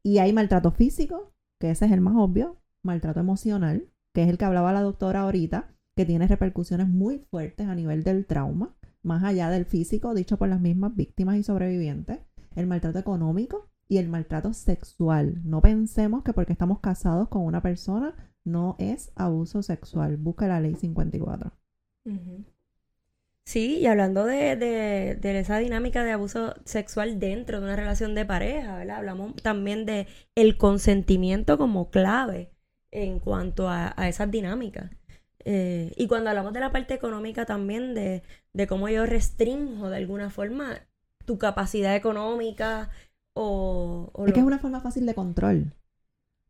[0.03, 2.61] Y hay maltrato físico, que ese es el más obvio.
[2.83, 7.67] Maltrato emocional, que es el que hablaba la doctora ahorita, que tiene repercusiones muy fuertes
[7.67, 12.19] a nivel del trauma, más allá del físico, dicho por las mismas víctimas y sobrevivientes.
[12.55, 15.41] El maltrato económico y el maltrato sexual.
[15.43, 20.17] No pensemos que porque estamos casados con una persona no es abuso sexual.
[20.17, 21.51] Busca la ley 54.
[23.45, 28.25] Sí, y hablando de, de, esa dinámica de abuso sexual dentro de una relación de
[28.25, 28.97] pareja, ¿verdad?
[28.97, 32.51] Hablamos también de el consentimiento como clave
[32.91, 34.91] en cuanto a, a esas dinámicas.
[35.43, 38.21] Eh, y cuando hablamos de la parte económica también, de,
[38.54, 40.80] de cómo yo restringo de alguna forma
[41.25, 42.89] tu capacidad económica
[43.34, 44.10] o...
[44.13, 45.73] o Es que es una forma fácil de control.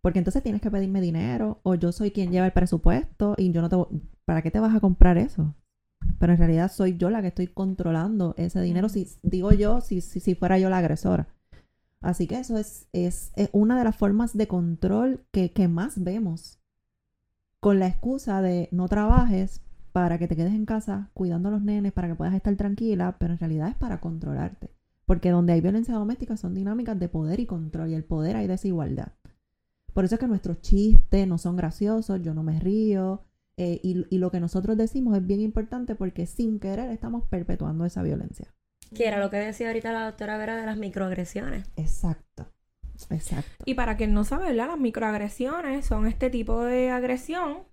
[0.01, 3.61] Porque entonces tienes que pedirme dinero o yo soy quien lleva el presupuesto y yo
[3.61, 3.77] no te...
[4.25, 5.55] ¿Para qué te vas a comprar eso?
[6.19, 8.89] Pero en realidad soy yo la que estoy controlando ese dinero.
[8.89, 11.27] Si digo yo, si, si, si fuera yo la agresora.
[12.01, 16.03] Así que eso es, es, es una de las formas de control que, que más
[16.03, 16.59] vemos.
[17.59, 19.61] Con la excusa de no trabajes
[19.91, 23.17] para que te quedes en casa cuidando a los nenes, para que puedas estar tranquila,
[23.19, 24.71] pero en realidad es para controlarte.
[25.05, 28.47] Porque donde hay violencia doméstica son dinámicas de poder y control, y el poder hay
[28.47, 29.11] desigualdad.
[29.93, 33.25] Por eso es que nuestros chistes no son graciosos, yo no me río,
[33.57, 37.85] eh, y, y lo que nosotros decimos es bien importante porque sin querer estamos perpetuando
[37.85, 38.53] esa violencia.
[38.95, 41.65] Que era lo que decía ahorita la doctora Vera de las microagresiones.
[41.75, 42.51] Exacto,
[43.09, 43.63] exacto.
[43.65, 44.67] Y para quien no sabe, ¿verdad?
[44.67, 47.63] Las microagresiones son este tipo de agresión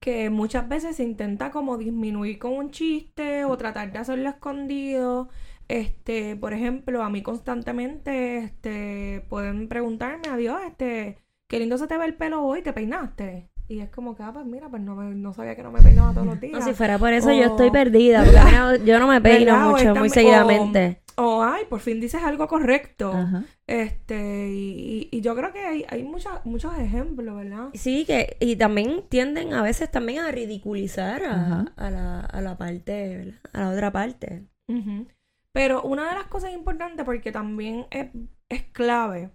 [0.00, 5.28] que muchas veces se intenta como disminuir con un chiste o tratar de hacerlo escondido.
[5.68, 11.98] Este, por ejemplo, a mí constantemente este, pueden preguntarme, adiós, este, qué lindo se te
[11.98, 13.50] ve el pelo hoy, ¿te peinaste?
[13.68, 15.82] Y es como que, ah, pues mira, pues no, me- no sabía que no me
[15.82, 16.60] peinaba todos los días.
[16.60, 18.24] No, si fuera por eso O- yo estoy perdida.
[18.24, 21.00] Porque no- yo no me peino mucho, esta- muy seguidamente.
[21.18, 23.10] O, ay, por fin dices algo correcto.
[23.12, 23.44] Ajá.
[23.66, 27.68] Este, y, y- y yo creo que hay, hay muchos muchos ejemplos, ¿verdad?
[27.74, 32.56] Sí, que, y también tienden a veces también a ridiculizar a, a la, a la
[32.58, 33.40] parte, ¿verdad?
[33.52, 34.44] A la otra parte.
[34.68, 35.06] Ujú.
[35.52, 38.08] Pero una de las cosas importantes, porque también es,
[38.50, 39.30] es clave,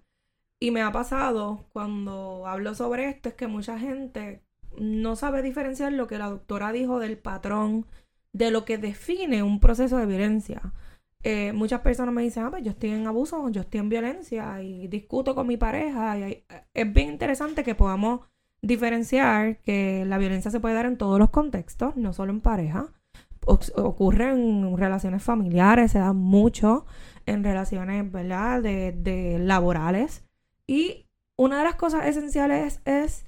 [0.61, 4.43] y me ha pasado cuando hablo sobre esto, es que mucha gente
[4.77, 7.85] no sabe diferenciar lo que la doctora dijo del patrón,
[8.31, 10.61] de lo que define un proceso de violencia.
[11.23, 14.61] Eh, muchas personas me dicen, ah, pues yo estoy en abuso, yo estoy en violencia
[14.61, 16.15] y discuto con mi pareja.
[16.73, 18.21] Es bien interesante que podamos
[18.61, 22.93] diferenciar que la violencia se puede dar en todos los contextos, no solo en pareja.
[23.45, 26.85] Oc- ocurre en relaciones familiares, se da mucho
[27.25, 30.23] en relaciones, ¿verdad?, de, de laborales.
[30.71, 31.05] Y
[31.35, 33.25] una de las cosas esenciales es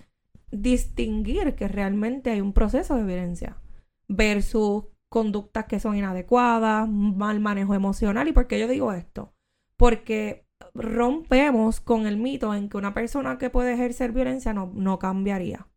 [0.49, 3.57] distinguir que realmente hay un proceso de violencia
[4.07, 8.29] versus conductas que son inadecuadas, mal manejo emocional.
[8.29, 9.33] ¿Y por qué yo digo esto?
[9.75, 14.97] Porque rompemos con el mito en que una persona que puede ejercer violencia no, no
[14.97, 15.67] cambiaría.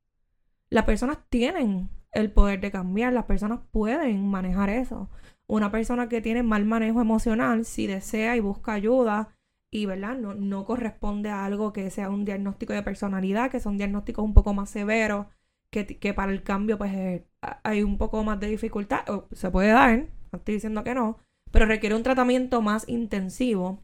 [0.71, 5.11] Las personas tienen el poder de cambiar, las personas pueden manejar eso.
[5.49, 9.36] Una persona que tiene mal manejo emocional, si desea y busca ayuda
[9.77, 10.17] y ¿verdad?
[10.17, 14.33] No, no corresponde a algo que sea un diagnóstico de personalidad, que son diagnósticos un
[14.33, 15.27] poco más severos,
[15.71, 17.27] que, que para el cambio pues eh,
[17.63, 21.19] hay un poco más de dificultad, o se puede dar, no estoy diciendo que no,
[21.51, 23.83] pero requiere un tratamiento más intensivo.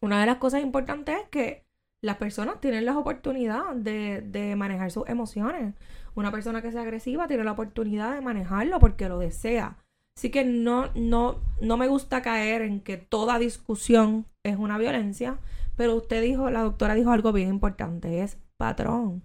[0.00, 1.64] Una de las cosas importantes es que
[2.00, 5.74] las personas tienen la oportunidad de, de manejar sus emociones.
[6.16, 9.78] Una persona que sea agresiva tiene la oportunidad de manejarlo porque lo desea.
[10.16, 15.38] Así que no, no, no me gusta caer en que toda discusión es una violencia,
[15.76, 19.24] pero usted dijo, la doctora dijo algo bien importante, es patrón,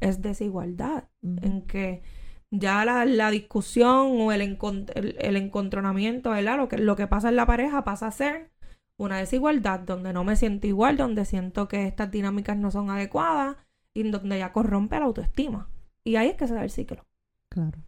[0.00, 2.02] es desigualdad, en que
[2.50, 6.56] ya la, la discusión o el, el, el encontronamiento, ¿verdad?
[6.56, 8.50] Lo que, lo que pasa en la pareja pasa a ser
[8.96, 13.56] una desigualdad donde no me siento igual, donde siento que estas dinámicas no son adecuadas
[13.94, 15.68] y donde ya corrompe la autoestima.
[16.04, 17.04] Y ahí es que se da el ciclo.
[17.50, 17.78] Claro.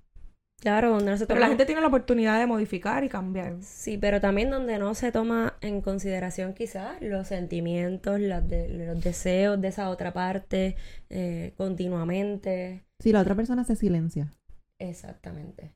[0.61, 1.41] Claro, donde no se Pero toma...
[1.41, 3.57] la gente tiene la oportunidad de modificar y cambiar.
[3.63, 9.03] Sí, pero también donde no se toma en consideración quizás los sentimientos, las de- los
[9.03, 10.77] deseos de esa otra parte
[11.09, 12.85] eh, continuamente.
[12.99, 14.31] Si la otra persona se silencia.
[14.79, 15.73] Exactamente.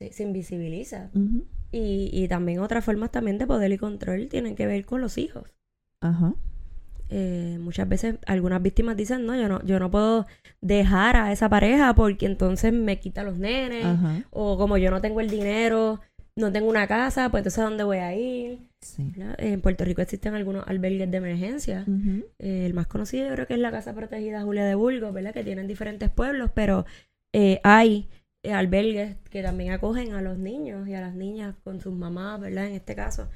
[0.00, 1.10] Sí, se invisibiliza.
[1.72, 5.18] Y, y también otras formas también de poder y control tienen que ver con los
[5.18, 5.50] hijos.
[6.00, 6.34] Ajá.
[7.08, 10.26] Eh, muchas veces algunas víctimas dicen, no, yo no, yo no puedo
[10.60, 13.84] dejar a esa pareja porque entonces me quita los nenes.
[13.84, 14.22] Ajá.
[14.30, 16.00] O como yo no tengo el dinero,
[16.36, 18.58] no tengo una casa, pues entonces ¿a dónde voy a ir?
[19.38, 21.84] En Puerto Rico existen algunos albergues de emergencia.
[22.38, 25.32] Eh, el más conocido yo creo que es la Casa Protegida Julia de Burgos, ¿verdad?
[25.32, 26.84] Que tienen diferentes pueblos, pero
[27.32, 28.08] eh, hay
[28.42, 32.40] eh, albergues que también acogen a los niños y a las niñas con sus mamás,
[32.40, 32.66] ¿verdad?
[32.66, 33.28] En este caso.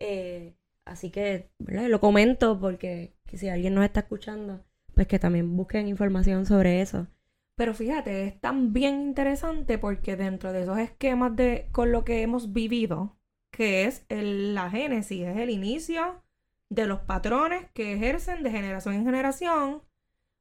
[0.00, 0.54] Eh,
[0.90, 1.50] así que.
[1.58, 6.80] Lo comento porque que si alguien nos está escuchando, pues que también busquen información sobre
[6.80, 7.06] eso.
[7.54, 12.22] Pero fíjate, es tan bien interesante porque dentro de esos esquemas de con lo que
[12.22, 13.16] hemos vivido,
[13.50, 16.22] que es la génesis, es el inicio
[16.70, 19.82] de los patrones que ejercen de generación en generación,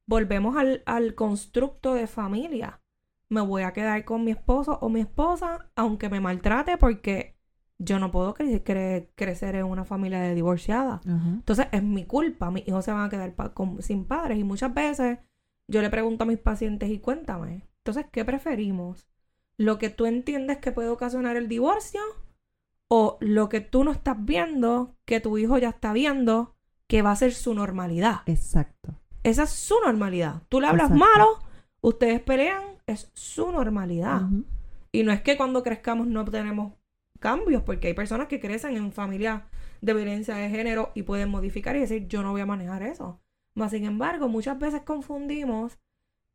[0.05, 2.81] volvemos al, al constructo de familia.
[3.27, 7.38] Me voy a quedar con mi esposo o mi esposa, aunque me maltrate, porque
[7.81, 11.01] yo no puedo cre- cre- crecer en una familia de divorciada.
[11.05, 14.43] Entonces es mi culpa, mis hijos se van a quedar pa- con- sin padres y
[14.43, 15.19] muchas veces
[15.67, 19.07] yo le pregunto a mis pacientes y cuéntame, entonces, ¿qué preferimos?
[19.57, 22.01] ¿Lo que tú entiendes que puede ocasionar el divorcio
[22.87, 26.55] o lo que tú no estás viendo, que tu hijo ya está viendo,
[26.87, 28.21] que va a ser su normalidad?
[28.25, 28.93] Exacto.
[29.23, 30.41] Esa es su normalidad.
[30.49, 31.05] Tú le hablas Exacto.
[31.05, 31.27] malo,
[31.81, 34.21] ustedes pelean, es su normalidad.
[34.91, 36.73] Y no es que cuando crezcamos no tenemos
[37.19, 39.43] cambios, porque hay personas que crecen en familias
[39.81, 43.21] de violencia de género y pueden modificar y decir, yo no voy a manejar eso.
[43.53, 45.79] Mas, sin embargo, muchas veces confundimos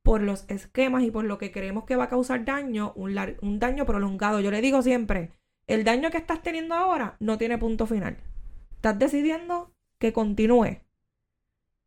[0.02, 3.58] por los esquemas y por lo que creemos que va a causar daño, un, un
[3.58, 4.40] daño prolongado.
[4.40, 5.32] Yo le digo siempre,
[5.66, 8.18] el daño que estás teniendo ahora no tiene punto final.
[8.76, 10.80] Estás decidiendo que continúe.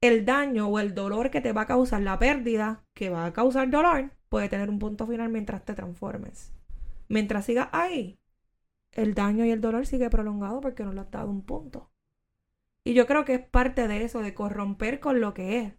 [0.01, 3.33] El daño o el dolor que te va a causar la pérdida, que va a
[3.33, 6.51] causar dolor, puede tener un punto final mientras te transformes.
[7.07, 8.17] Mientras sigas ahí,
[8.97, 11.89] el daño y el dolor sigue prolongado porque no le has dado un punto.
[12.83, 15.73] Y yo creo que es parte de eso, de corromper con lo que es.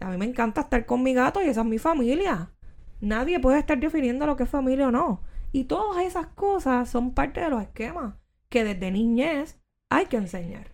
[0.00, 2.52] A mí me encanta estar con mi gato y esa es mi familia.
[3.00, 5.22] Nadie puede estar definiendo lo que es familia o no.
[5.52, 8.14] Y todas esas cosas son parte de los esquemas
[8.48, 9.60] que desde niñez
[9.90, 10.69] hay que enseñar.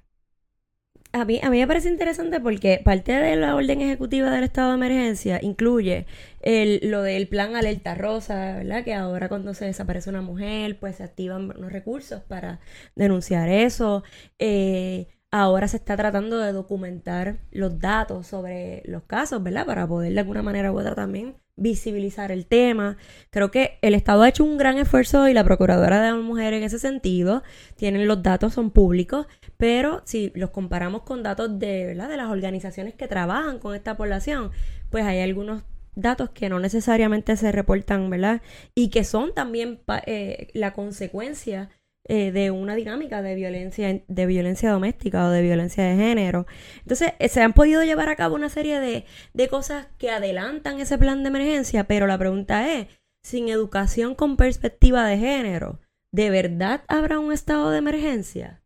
[1.17, 4.69] A mí, a mí me parece interesante porque parte de la orden ejecutiva del estado
[4.69, 6.07] de emergencia incluye
[6.43, 8.85] el, lo del plan alerta rosa, ¿verdad?
[8.85, 12.61] Que ahora cuando se desaparece una mujer, pues se activan los recursos para
[12.97, 14.05] denunciar eso.
[14.39, 19.65] Eh, ahora se está tratando de documentar los datos sobre los casos, ¿verdad?
[19.65, 22.97] Para poder de alguna manera u otra también visibilizar el tema.
[23.31, 26.55] Creo que el Estado ha hecho un gran esfuerzo y la Procuradora de la Mujer
[26.55, 27.43] en ese sentido.
[27.77, 29.27] Tienen los datos, son públicos,
[29.57, 32.09] pero si los comparamos con datos de, ¿verdad?
[32.09, 34.51] de las organizaciones que trabajan con esta población,
[34.91, 35.63] pues hay algunos
[35.95, 38.43] datos que no necesariamente se reportan, ¿verdad?
[38.75, 41.71] Y que son también eh, la consecuencia
[42.09, 46.47] eh, de una dinámica de violencia, de violencia doméstica o de violencia de género.
[46.79, 49.05] Entonces, eh, se han podido llevar a cabo una serie de,
[49.35, 52.87] de cosas que adelantan ese plan de emergencia, pero la pregunta es,
[53.23, 55.81] sin educación con perspectiva de género,
[56.13, 58.63] ¿de verdad habrá un estado de emergencia?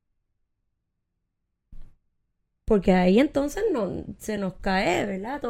[2.66, 5.42] Porque ahí entonces no, se nos cae, ¿verdad?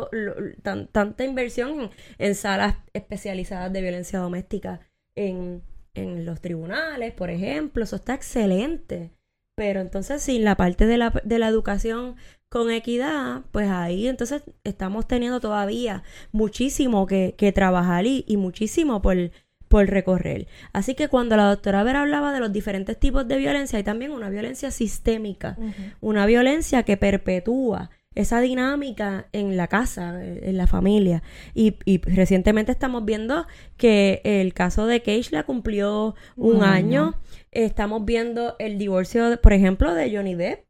[0.92, 5.62] tanta inversión en salas especializadas de violencia doméstica, en
[5.94, 9.10] en los tribunales, por ejemplo, eso está excelente.
[9.56, 12.16] Pero entonces sin la parte de la, de la educación
[12.48, 19.02] con equidad, pues ahí entonces estamos teniendo todavía muchísimo que, que trabajar y, y, muchísimo
[19.02, 19.30] por,
[19.68, 20.48] por recorrer.
[20.72, 24.10] Así que cuando la doctora Vera hablaba de los diferentes tipos de violencia, hay también
[24.10, 25.56] una violencia sistémica,
[26.00, 31.22] una violencia que perpetúa esa dinámica en la casa, en la familia.
[31.54, 33.46] Y, recientemente estamos viendo
[33.76, 37.14] que el caso de Keishla cumplió un año.
[37.52, 40.64] Estamos viendo el divorcio, por ejemplo, de Johnny Depp.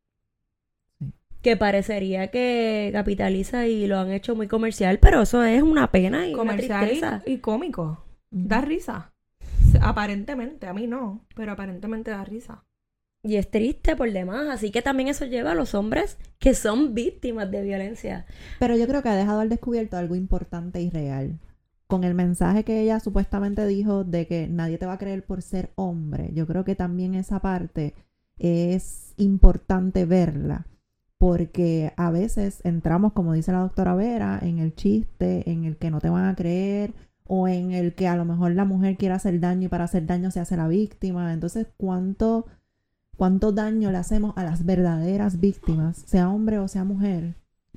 [1.43, 6.29] Que parecería que capitaliza y lo han hecho muy comercial, pero eso es una pena
[6.29, 8.05] y comercial y, cómico.
[8.31, 9.15] Da risa.
[9.81, 12.65] Aparentemente, a mí no, pero aparentemente da risa.
[13.23, 16.95] Y es triste por demás, así que también eso lleva a los hombres que son
[16.95, 18.25] víctimas de violencia.
[18.59, 21.39] Pero yo creo que ha dejado al descubierto algo importante y real.
[21.87, 25.43] Con el mensaje que ella supuestamente dijo de que nadie te va a creer por
[25.43, 27.95] ser hombre, yo creo que también esa parte
[28.39, 30.67] es importante verla,
[31.19, 35.91] porque a veces entramos, como dice la doctora Vera, en el chiste, en el que
[35.91, 36.95] no te van a creer,
[37.25, 40.07] o en el que a lo mejor la mujer quiere hacer daño y para hacer
[40.07, 41.33] daño se hace la víctima.
[41.33, 42.47] Entonces, ¿cuánto
[43.21, 47.35] cuánto daño le hacemos a las verdaderas víctimas, sea hombre o sea mujer,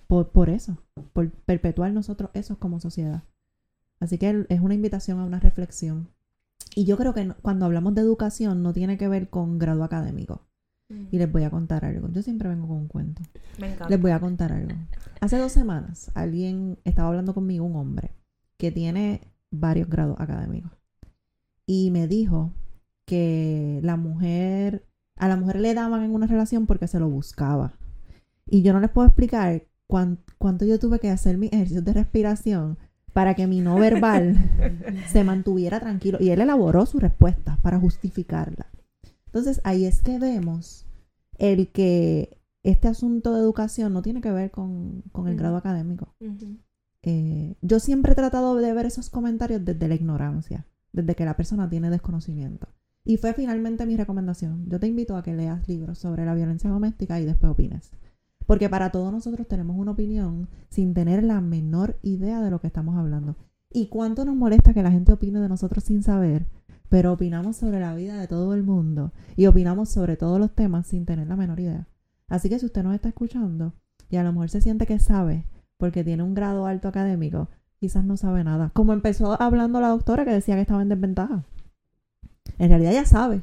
[0.07, 0.77] por, eso,
[1.11, 3.23] por perpetuar nosotros eso como sociedad.
[3.99, 6.07] Así que es una invitación a una reflexión.
[6.75, 10.47] Y yo creo que cuando hablamos de educación no tiene que ver con grado académico.
[10.87, 11.07] Mm.
[11.11, 12.07] Y les voy a contar algo.
[12.09, 13.21] Yo siempre vengo con un cuento.
[13.89, 14.71] Les voy a contar algo.
[15.19, 18.11] Hace dos semanas alguien estaba hablando conmigo, un hombre,
[18.55, 19.19] que tiene
[19.51, 20.71] varios grados académicos.
[21.65, 22.53] Y me dijo
[23.05, 24.85] que la mujer
[25.15, 27.73] a la mujer le daban en una relación porque se lo buscaba.
[28.45, 32.77] Y yo no les puedo explicar cuánto yo tuve que hacer mis ejercicios de respiración
[33.13, 34.35] para que mi no verbal
[35.07, 36.17] se mantuviera tranquilo.
[36.19, 38.67] Y él elaboró su respuesta para justificarla.
[39.27, 40.85] Entonces ahí es que vemos
[41.37, 46.15] el que este asunto de educación no tiene que ver con, el grado académico.
[47.03, 51.35] Eh, yo siempre he tratado de ver esos comentarios desde la ignorancia, desde que la
[51.35, 52.67] persona tiene desconocimiento.
[53.05, 54.65] Y fue finalmente mi recomendación.
[54.69, 57.91] Yo te invito a que leas libros sobre la violencia doméstica y después opines.
[58.45, 62.67] Porque para todos nosotros tenemos una opinión sin tener la menor idea de lo que
[62.67, 63.35] estamos hablando.
[63.69, 66.45] Y cuánto nos molesta que la gente opine de nosotros sin saber,
[66.89, 70.87] pero opinamos sobre la vida de todo el mundo y opinamos sobre todos los temas
[70.87, 71.87] sin tener la menor idea.
[72.27, 73.73] Así que si usted nos está escuchando
[74.09, 75.45] y a lo mejor se siente que sabe
[75.77, 77.49] porque tiene un grado alto académico,
[77.79, 78.69] quizás no sabe nada.
[78.73, 81.45] Como empezó hablando la doctora que decía que estaba en desventaja.
[82.59, 83.41] En realidad ella sabe.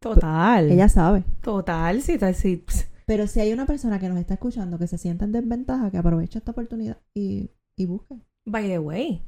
[0.00, 0.70] Total.
[0.70, 1.24] Ella sabe.
[1.40, 2.64] Total, sí, sí.
[3.06, 5.98] Pero si hay una persona que nos está escuchando que se sienta en desventaja, que
[5.98, 8.16] aproveche esta oportunidad y, y busque.
[8.46, 9.22] By the way,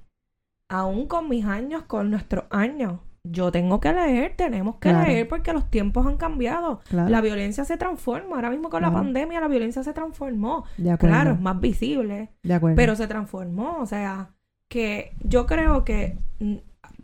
[0.69, 5.09] aún con mis años, con nuestros años, yo tengo que leer, tenemos que Claro.
[5.09, 6.81] leer porque los tiempos han cambiado.
[6.89, 7.09] Claro.
[7.11, 8.37] La violencia se transforma.
[8.37, 10.65] Ahora mismo con la pandemia la violencia se transformó.
[10.77, 11.15] De acuerdo.
[11.15, 12.77] Claro, es más visible, De acuerdo.
[12.77, 13.79] pero se transformó.
[13.81, 14.31] O sea,
[14.69, 16.19] que yo creo que,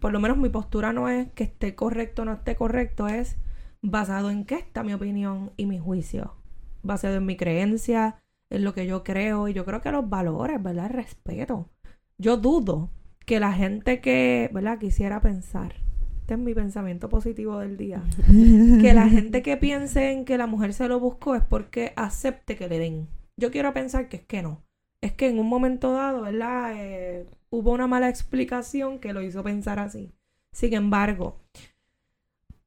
[0.03, 3.37] por lo menos mi postura no es que esté correcto o no esté correcto, es
[3.83, 6.35] basado en qué está mi opinión y mi juicio.
[6.83, 8.17] Basado en mi creencia,
[8.51, 10.87] en lo que yo creo y yo creo que los valores, ¿verdad?
[10.87, 11.71] El respeto.
[12.19, 12.91] Yo dudo
[13.25, 14.81] que la gente que, ¿verdad?
[14.81, 15.77] Quisiera pensar.
[16.23, 18.03] Este es mi pensamiento positivo del día.
[18.27, 22.57] que la gente que piense en que la mujer se lo buscó es porque acepte
[22.57, 23.07] que le den.
[23.37, 24.65] Yo quiero pensar que es que no.
[25.03, 26.73] Es que en un momento dado, ¿verdad?
[26.77, 30.13] Eh, hubo una mala explicación que lo hizo pensar así.
[30.53, 31.39] Sin embargo,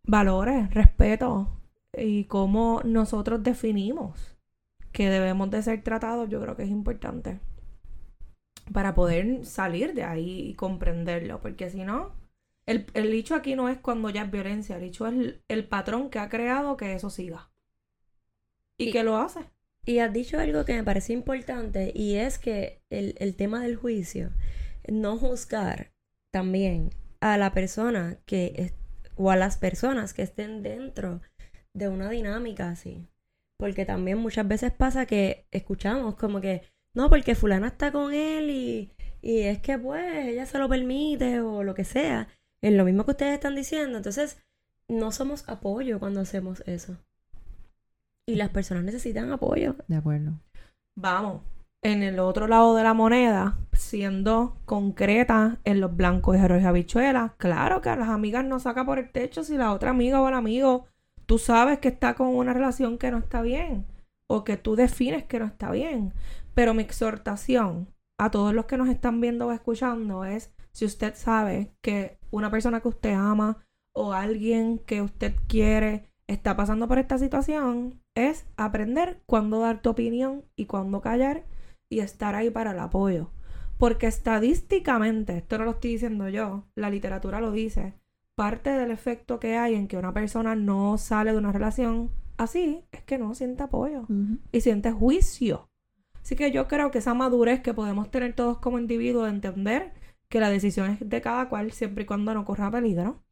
[0.03, 1.49] valores, respeto
[1.93, 4.37] y cómo nosotros definimos
[4.93, 7.39] que debemos de ser tratados, yo creo que es importante
[8.71, 12.13] para poder salir de ahí y comprenderlo, porque si no,
[12.67, 15.67] el, el dicho aquí no es cuando ya es violencia, el dicho es el, el
[15.67, 17.49] patrón que ha creado que eso siga.
[18.77, 19.49] Y, Y- que lo hace.
[19.85, 23.75] Y has dicho algo que me parece importante y es que el, el tema del
[23.75, 24.31] juicio,
[24.87, 25.91] no juzgar
[26.31, 26.89] también
[27.21, 28.73] a la persona que
[29.15, 31.21] o a las personas que estén dentro
[31.73, 33.07] de una dinámica así.
[33.57, 36.63] Porque también muchas veces pasa que escuchamos como que,
[36.93, 41.39] no, porque fulana está con él y, y es que pues ella se lo permite
[41.39, 42.27] o lo que sea.
[42.61, 43.97] Es lo mismo que ustedes están diciendo.
[43.97, 44.37] Entonces,
[44.87, 46.97] no somos apoyo cuando hacemos eso.
[48.27, 49.75] Y las personas necesitan apoyo.
[49.87, 50.33] De acuerdo.
[50.97, 51.41] Vamos,
[51.83, 56.65] en el otro lado de la moneda, siendo concreta en los blancos y arroz y
[56.65, 60.19] habichuelas, claro que a las amigas no saca por el techo si la otra amiga
[60.21, 60.87] o el amigo,
[61.27, 63.85] tú sabes que está con una relación que no está bien
[64.27, 66.13] o que tú defines que no está bien.
[66.55, 71.13] Pero mi exhortación a todos los que nos están viendo o escuchando es, si usted
[71.15, 73.57] sabe que una persona que usted ama
[73.93, 79.89] o alguien que usted quiere está pasando por esta situación, es aprender cuándo dar tu
[79.91, 81.43] opinión y cuándo callar
[81.89, 83.29] y estar ahí para el apoyo.
[83.77, 87.93] Porque estadísticamente, esto no lo estoy diciendo yo, la literatura lo dice,
[88.35, 92.83] parte del efecto que hay en que una persona no sale de una relación así
[92.91, 94.05] es que no siente apoyo
[94.51, 95.69] y siente juicio.
[96.21, 99.93] Así que yo creo que esa madurez que podemos tener todos como individuos de entender
[100.27, 103.23] que la decisión es de cada cual siempre y cuando no corra peligro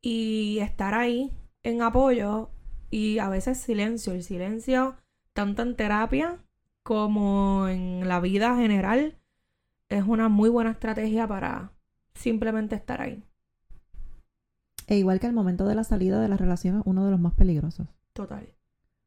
[0.00, 1.32] y estar ahí
[1.62, 2.50] en apoyo
[2.92, 4.12] y a veces silencio.
[4.12, 4.94] El silencio,
[5.32, 6.38] tanto en terapia
[6.84, 9.16] como en la vida general,
[9.88, 11.72] es una muy buena estrategia para
[12.14, 13.24] simplemente estar ahí.
[14.86, 17.18] E igual que el momento de la salida de la relación es uno de los
[17.18, 17.88] más peligrosos.
[18.12, 18.46] Total.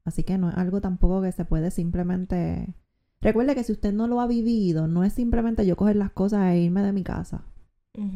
[0.03, 2.73] Así que no es algo tampoco que se puede simplemente...
[3.21, 6.53] Recuerde que si usted no lo ha vivido, no es simplemente yo coger las cosas
[6.53, 7.43] e irme de mi casa.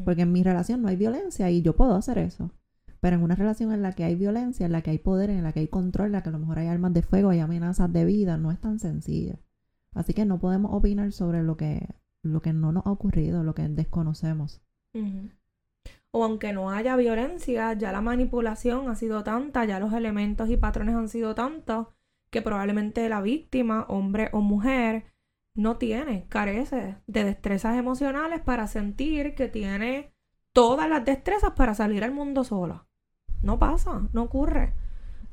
[0.04, 2.52] Porque en mi relación no hay violencia y yo puedo hacer eso.
[3.00, 5.44] Pero en una relación en la que hay violencia, en la que hay poder, en
[5.44, 7.40] la que hay control, en la que a lo mejor hay armas de fuego, hay
[7.40, 9.40] amenazas de vida, no es tan sencillo.
[9.94, 11.88] Así que no podemos opinar sobre lo que,
[12.22, 14.62] lo que no nos ha ocurrido, lo que desconocemos.
[16.12, 20.58] O aunque no haya violencia, ya la manipulación ha sido tanta, ya los elementos y
[20.58, 21.88] patrones han sido tantos,
[22.30, 25.06] que probablemente la víctima, hombre o mujer,
[25.56, 30.14] no tiene, carece de destrezas emocionales para sentir que tiene
[30.54, 32.88] todas las destrezas para salir al mundo sola.
[33.42, 34.74] No pasa, no ocurre.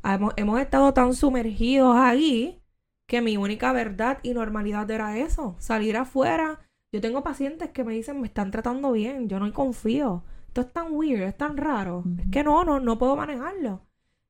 [0.05, 2.63] Hemos, hemos estado tan sumergidos ahí
[3.07, 6.61] que mi única verdad y normalidad era eso, salir afuera.
[6.93, 10.25] Yo tengo pacientes que me dicen, me están tratando bien, yo no confío.
[10.49, 12.05] Esto es tan weird, es tan raro.
[12.19, 13.87] Es que no, no, no puedo manejarlo.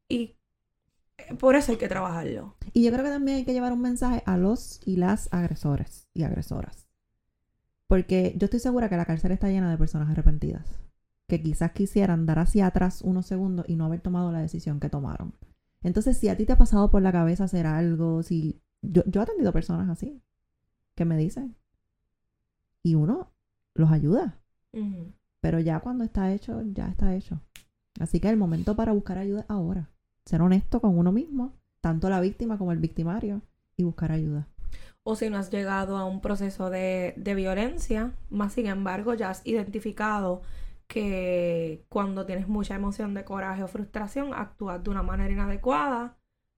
[0.09, 0.37] Y
[1.18, 2.57] eh, por eso hay que trabajarlo.
[2.72, 6.09] Y yo creo que también hay que llevar un mensaje a los y las agresores
[6.14, 6.89] y agresoras.
[7.87, 10.86] Porque yo estoy segura que la cárcel está llena de personas arrepentidas.
[11.27, 14.89] Que quizás quisieran dar hacia atrás unos segundos y no haber tomado la decisión que
[14.89, 15.35] tomaron.
[15.83, 18.61] Entonces, si a ti te ha pasado por la cabeza hacer algo, si.
[18.83, 20.20] Yo, yo he atendido personas así.
[20.95, 21.57] Que me dicen.
[22.83, 23.33] Y uno
[23.74, 24.39] los ayuda.
[25.41, 27.41] Pero ya cuando está hecho, ya está hecho.
[28.01, 29.91] Así que el momento para buscar ayuda es ahora.
[30.24, 33.43] Ser honesto con uno mismo, tanto la víctima como el victimario,
[33.77, 34.49] y buscar ayuda.
[35.03, 39.31] O si no has llegado a un proceso de, de violencia, más sin embargo ya
[39.31, 40.43] has identificado
[40.87, 46.16] que cuando tienes mucha emoción de coraje o frustración, actúas de una manera inadecuada,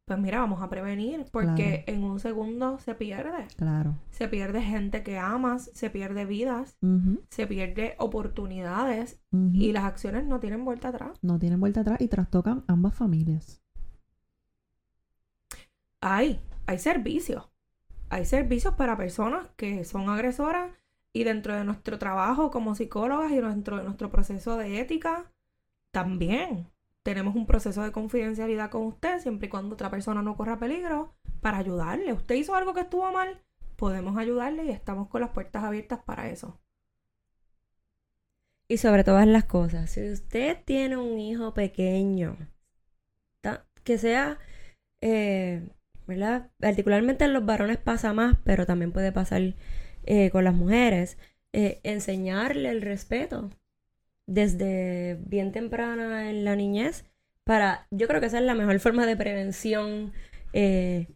[0.08, 3.46] pues mira, vamos a prevenir, porque en un segundo se pierde.
[3.56, 3.94] Claro.
[4.10, 6.78] Se pierde gente que amas, se pierde vidas,
[7.28, 9.20] se pierde oportunidades
[9.52, 11.18] y las acciones no tienen vuelta atrás.
[11.20, 13.62] No tienen vuelta atrás y trastocan ambas familias.
[16.00, 17.50] Hay, hay servicios.
[18.08, 20.70] Hay servicios para personas que son agresoras
[21.12, 25.30] y dentro de nuestro trabajo como psicólogas y dentro de nuestro proceso de ética,
[25.90, 26.70] también
[27.02, 31.14] tenemos un proceso de confidencialidad con usted, siempre y cuando otra persona no corra peligro,
[31.40, 32.12] para ayudarle.
[32.12, 33.40] Usted hizo algo que estuvo mal,
[33.76, 36.60] podemos ayudarle y estamos con las puertas abiertas para eso.
[38.68, 42.36] Y sobre todas las cosas, si usted tiene un hijo pequeño,
[43.88, 44.38] que sea,
[45.00, 45.66] eh,
[46.06, 46.50] ¿verdad?
[46.58, 49.54] Particularmente en los varones pasa más, pero también puede pasar
[50.08, 51.18] eh, con las mujeres.
[51.52, 53.50] Eh, enseñarle el respeto
[54.26, 57.04] desde bien temprana en la niñez
[57.44, 60.12] para, yo creo que esa es la mejor forma de prevención
[60.52, 61.06] y,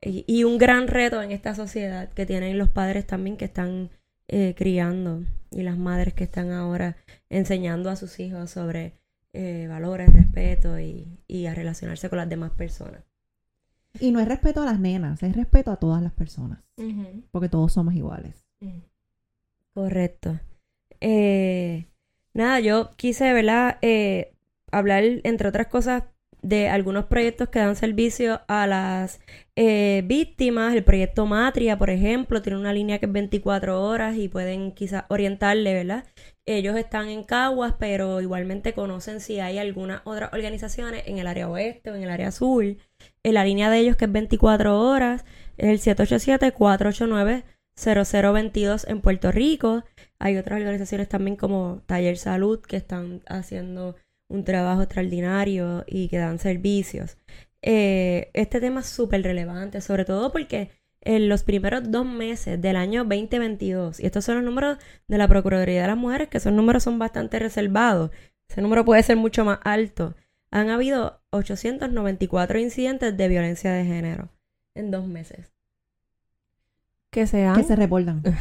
[0.00, 3.90] y, un gran reto en esta sociedad que tienen los padres también que están
[4.56, 6.96] criando y las madres que están ahora
[7.28, 8.94] enseñando a sus hijos sobre
[9.36, 13.02] eh, valores, respeto y, a relacionarse con las demás personas.
[14.00, 16.58] Y no es respeto a las nenas, es respeto a todas las personas,
[17.30, 18.44] porque todos somos iguales.
[19.72, 20.40] Correcto.
[21.00, 21.86] Eh,
[22.32, 23.78] nada, yo quise, ¿verdad?
[23.82, 24.34] Eh,
[24.70, 26.04] hablar, entre otras cosas,
[26.44, 29.20] de algunos proyectos que dan servicio a las
[29.56, 30.74] eh, víctimas.
[30.74, 35.04] El proyecto Matria, por ejemplo, tiene una línea que es 24 horas y pueden quizás
[35.08, 36.04] orientarle, ¿verdad?
[36.44, 41.48] Ellos están en Caguas, pero igualmente conocen si hay algunas otras organizaciones en el área
[41.48, 42.76] oeste o en el área sur.
[43.22, 45.24] En la línea de ellos, que es 24 horas,
[45.56, 49.84] es el 787-489-0022 en Puerto Rico.
[50.18, 53.96] Hay otras organizaciones también como Taller Salud que están haciendo
[54.28, 57.18] un trabajo extraordinario y que dan servicios.
[57.62, 62.76] Eh, este tema es súper relevante, sobre todo porque en los primeros dos meses del
[62.76, 66.52] año 2022, y estos son los números de la Procuraduría de las Mujeres, que esos
[66.52, 68.10] números son bastante reservados,
[68.48, 70.14] ese número puede ser mucho más alto,
[70.50, 74.28] han habido 894 incidentes de violencia de género
[74.74, 75.52] en dos meses.
[77.10, 77.56] Que sean.
[77.56, 78.22] Que se reportan.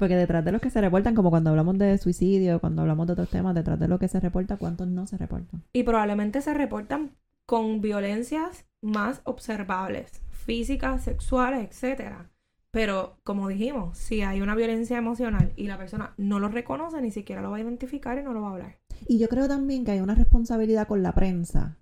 [0.00, 3.12] porque detrás de los que se reportan, como cuando hablamos de suicidio, cuando hablamos de
[3.12, 5.62] otros temas, detrás de lo que se reporta, ¿cuántos no se reportan?
[5.74, 7.10] Y probablemente se reportan
[7.44, 12.30] con violencias más observables, físicas, sexuales, etcétera.
[12.70, 17.10] Pero, como dijimos, si hay una violencia emocional y la persona no lo reconoce, ni
[17.10, 18.79] siquiera lo va a identificar y no lo va a hablar.
[19.06, 21.76] Y yo creo también que hay una responsabilidad con la prensa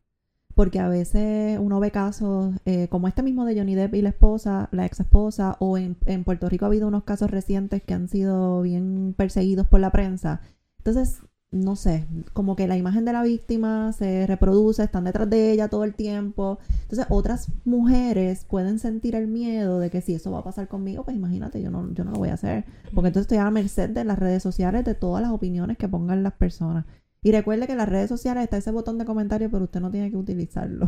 [0.59, 4.09] porque a veces uno ve casos eh, como este mismo de Johnny Depp y la
[4.09, 7.95] esposa, la ex esposa, o en, en, Puerto Rico ha habido unos casos recientes que
[7.95, 10.41] han sido bien perseguidos por la prensa.
[10.79, 11.21] Entonces,
[11.53, 15.69] no sé, como que la imagen de la víctima se reproduce, están detrás de ella
[15.69, 16.59] todo el tiempo.
[16.83, 21.05] Entonces, otras mujeres pueden sentir el miedo de que si eso va a pasar conmigo,
[21.05, 22.65] pues imagínate, yo no, yo no lo voy a hacer.
[22.93, 25.87] Porque entonces estoy a la merced de las redes sociales, de todas las opiniones que
[25.87, 26.85] pongan las personas.
[27.21, 29.91] Y recuerde que en las redes sociales está ese botón de comentario, pero usted no
[29.91, 30.87] tiene que utilizarlo.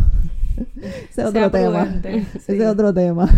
[1.11, 1.83] ese es otro tema.
[2.35, 3.29] Ese es otro tema.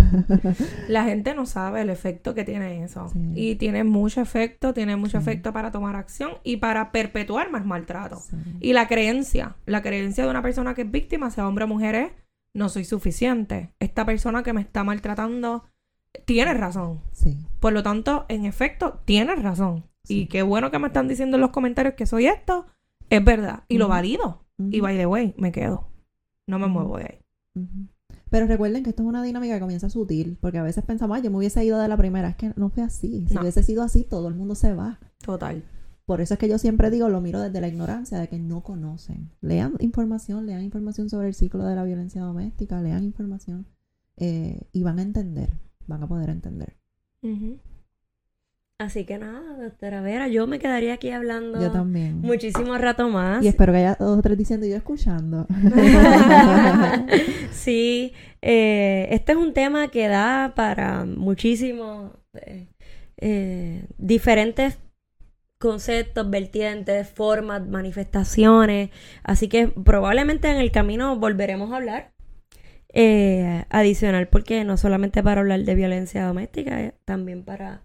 [0.88, 3.10] La gente no sabe el efecto que tiene eso.
[3.34, 8.20] Y tiene mucho efecto, tiene mucho efecto para tomar acción y para perpetuar más maltrato.
[8.60, 11.94] Y la creencia, la creencia de una persona que es víctima, sea hombre o mujer,
[11.94, 12.12] es
[12.54, 13.72] no soy suficiente.
[13.80, 15.64] Esta persona que me está maltratando
[16.26, 17.00] tiene razón.
[17.60, 19.84] Por lo tanto, en efecto, tiene razón.
[20.06, 22.66] Y qué bueno que me están diciendo en los comentarios que soy esto
[23.16, 23.64] es verdad.
[23.68, 24.44] Y lo valido.
[24.58, 25.88] Y by the way, me quedo.
[26.46, 27.18] No me muevo de ahí.
[28.30, 31.22] Pero recuerden que esto es una dinámica que comienza sutil, porque a veces pensamos, ay,
[31.22, 32.30] yo me hubiese ido de la primera.
[32.30, 33.26] Es que no fue así.
[33.28, 34.98] Si hubiese sido así, todo el mundo se va.
[35.24, 35.62] Total.
[36.06, 38.62] Por eso es que yo siempre digo, lo miro desde la ignorancia, de que no
[38.62, 39.30] conocen.
[39.42, 43.66] Lean información, lean información sobre el ciclo de la violencia doméstica, lean información
[44.16, 46.76] eh, y van a entender, van a poder entender.
[48.82, 52.20] Así que nada, doctora Vera, yo me quedaría aquí hablando yo también.
[52.20, 53.44] muchísimo rato más.
[53.44, 55.46] Y espero que haya dos o tres diciendo y yo escuchando.
[57.52, 62.66] sí, eh, este es un tema que da para muchísimos eh,
[63.18, 64.78] eh, diferentes
[65.58, 68.90] conceptos, vertientes, formas, manifestaciones.
[69.22, 72.10] Así que probablemente en el camino volveremos a hablar.
[73.70, 77.84] adicional, porque no solamente para hablar de violencia doméstica, también para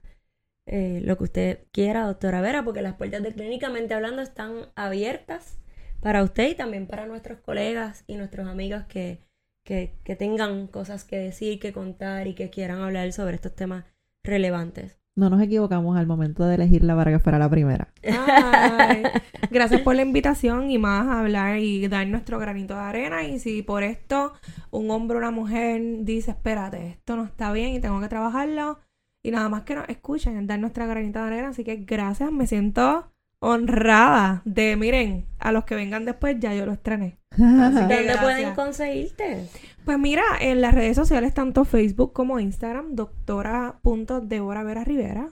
[0.69, 5.57] eh, lo que usted quiera, doctora Vera, porque las puertas de Clínicamente Hablando están abiertas
[6.01, 9.21] para usted y también para nuestros colegas y nuestros amigos que,
[9.63, 13.85] que, tengan cosas que decir, que contar y que quieran hablar sobre estos temas
[14.23, 14.99] relevantes.
[15.15, 17.91] No nos equivocamos al momento de elegirla para que fuera la primera.
[19.49, 23.23] gracias por la invitación y más a hablar y dar nuestro granito de arena.
[23.23, 24.33] Y si por esto
[24.69, 28.79] un hombre o una mujer dice, espérate, esto no está bien y tengo que trabajarlo,
[29.27, 31.49] y nada más que nos escuchen, dar nuestra granita de arena.
[31.49, 36.65] Así que gracias, me siento honrada de, miren, a los que vengan después ya yo
[36.65, 37.19] lo estrené.
[37.31, 37.41] Así
[37.89, 39.49] que ¿Dónde pueden conseguirte?
[39.83, 45.31] Pues mira, en las redes sociales, tanto Facebook como Instagram, doctora.debora Vera Rivera.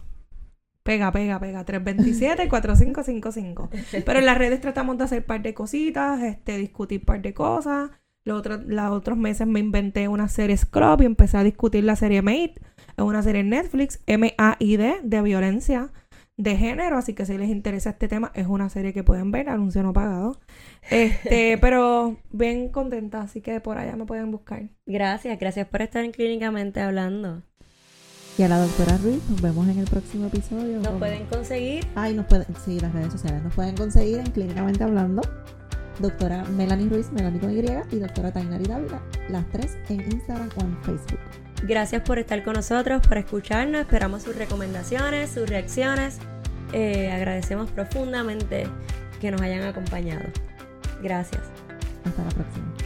[0.83, 1.65] Pega, pega, pega.
[1.65, 3.69] 327-4555.
[4.05, 7.89] Pero en las redes tratamos de hacer par de cositas, este, discutir par de cosas.
[8.23, 11.95] Los otros, los otros meses me inventé una serie Scrub y empecé a discutir la
[11.95, 12.55] serie Made.
[12.97, 15.91] Es una serie en Netflix, M-A-I-D, de violencia
[16.37, 16.97] de género.
[16.97, 19.93] Así que si les interesa este tema, es una serie que pueden ver, anuncio no
[19.93, 20.39] pagado.
[20.89, 24.69] Este, pero bien contenta, así que por allá me pueden buscar.
[24.85, 27.41] Gracias, gracias por estar en Clínicamente hablando.
[28.37, 30.79] Y a la doctora Ruiz, nos vemos en el próximo episodio.
[30.79, 31.85] Nos pueden conseguir.
[31.95, 33.43] Ay, nos pueden, sí, las redes sociales.
[33.43, 35.21] Nos pueden conseguir en Clínicamente Hablando.
[36.01, 40.61] Doctora Melanie Ruiz, Melanie con Y, y doctora Tainari Dávila, las tres en Instagram o
[40.61, 41.19] en Facebook.
[41.63, 43.81] Gracias por estar con nosotros, por escucharnos.
[43.81, 46.17] Esperamos sus recomendaciones, sus reacciones.
[46.73, 48.65] Eh, agradecemos profundamente
[49.19, 50.25] que nos hayan acompañado.
[51.03, 51.43] Gracias.
[52.03, 52.80] Hasta la próxima.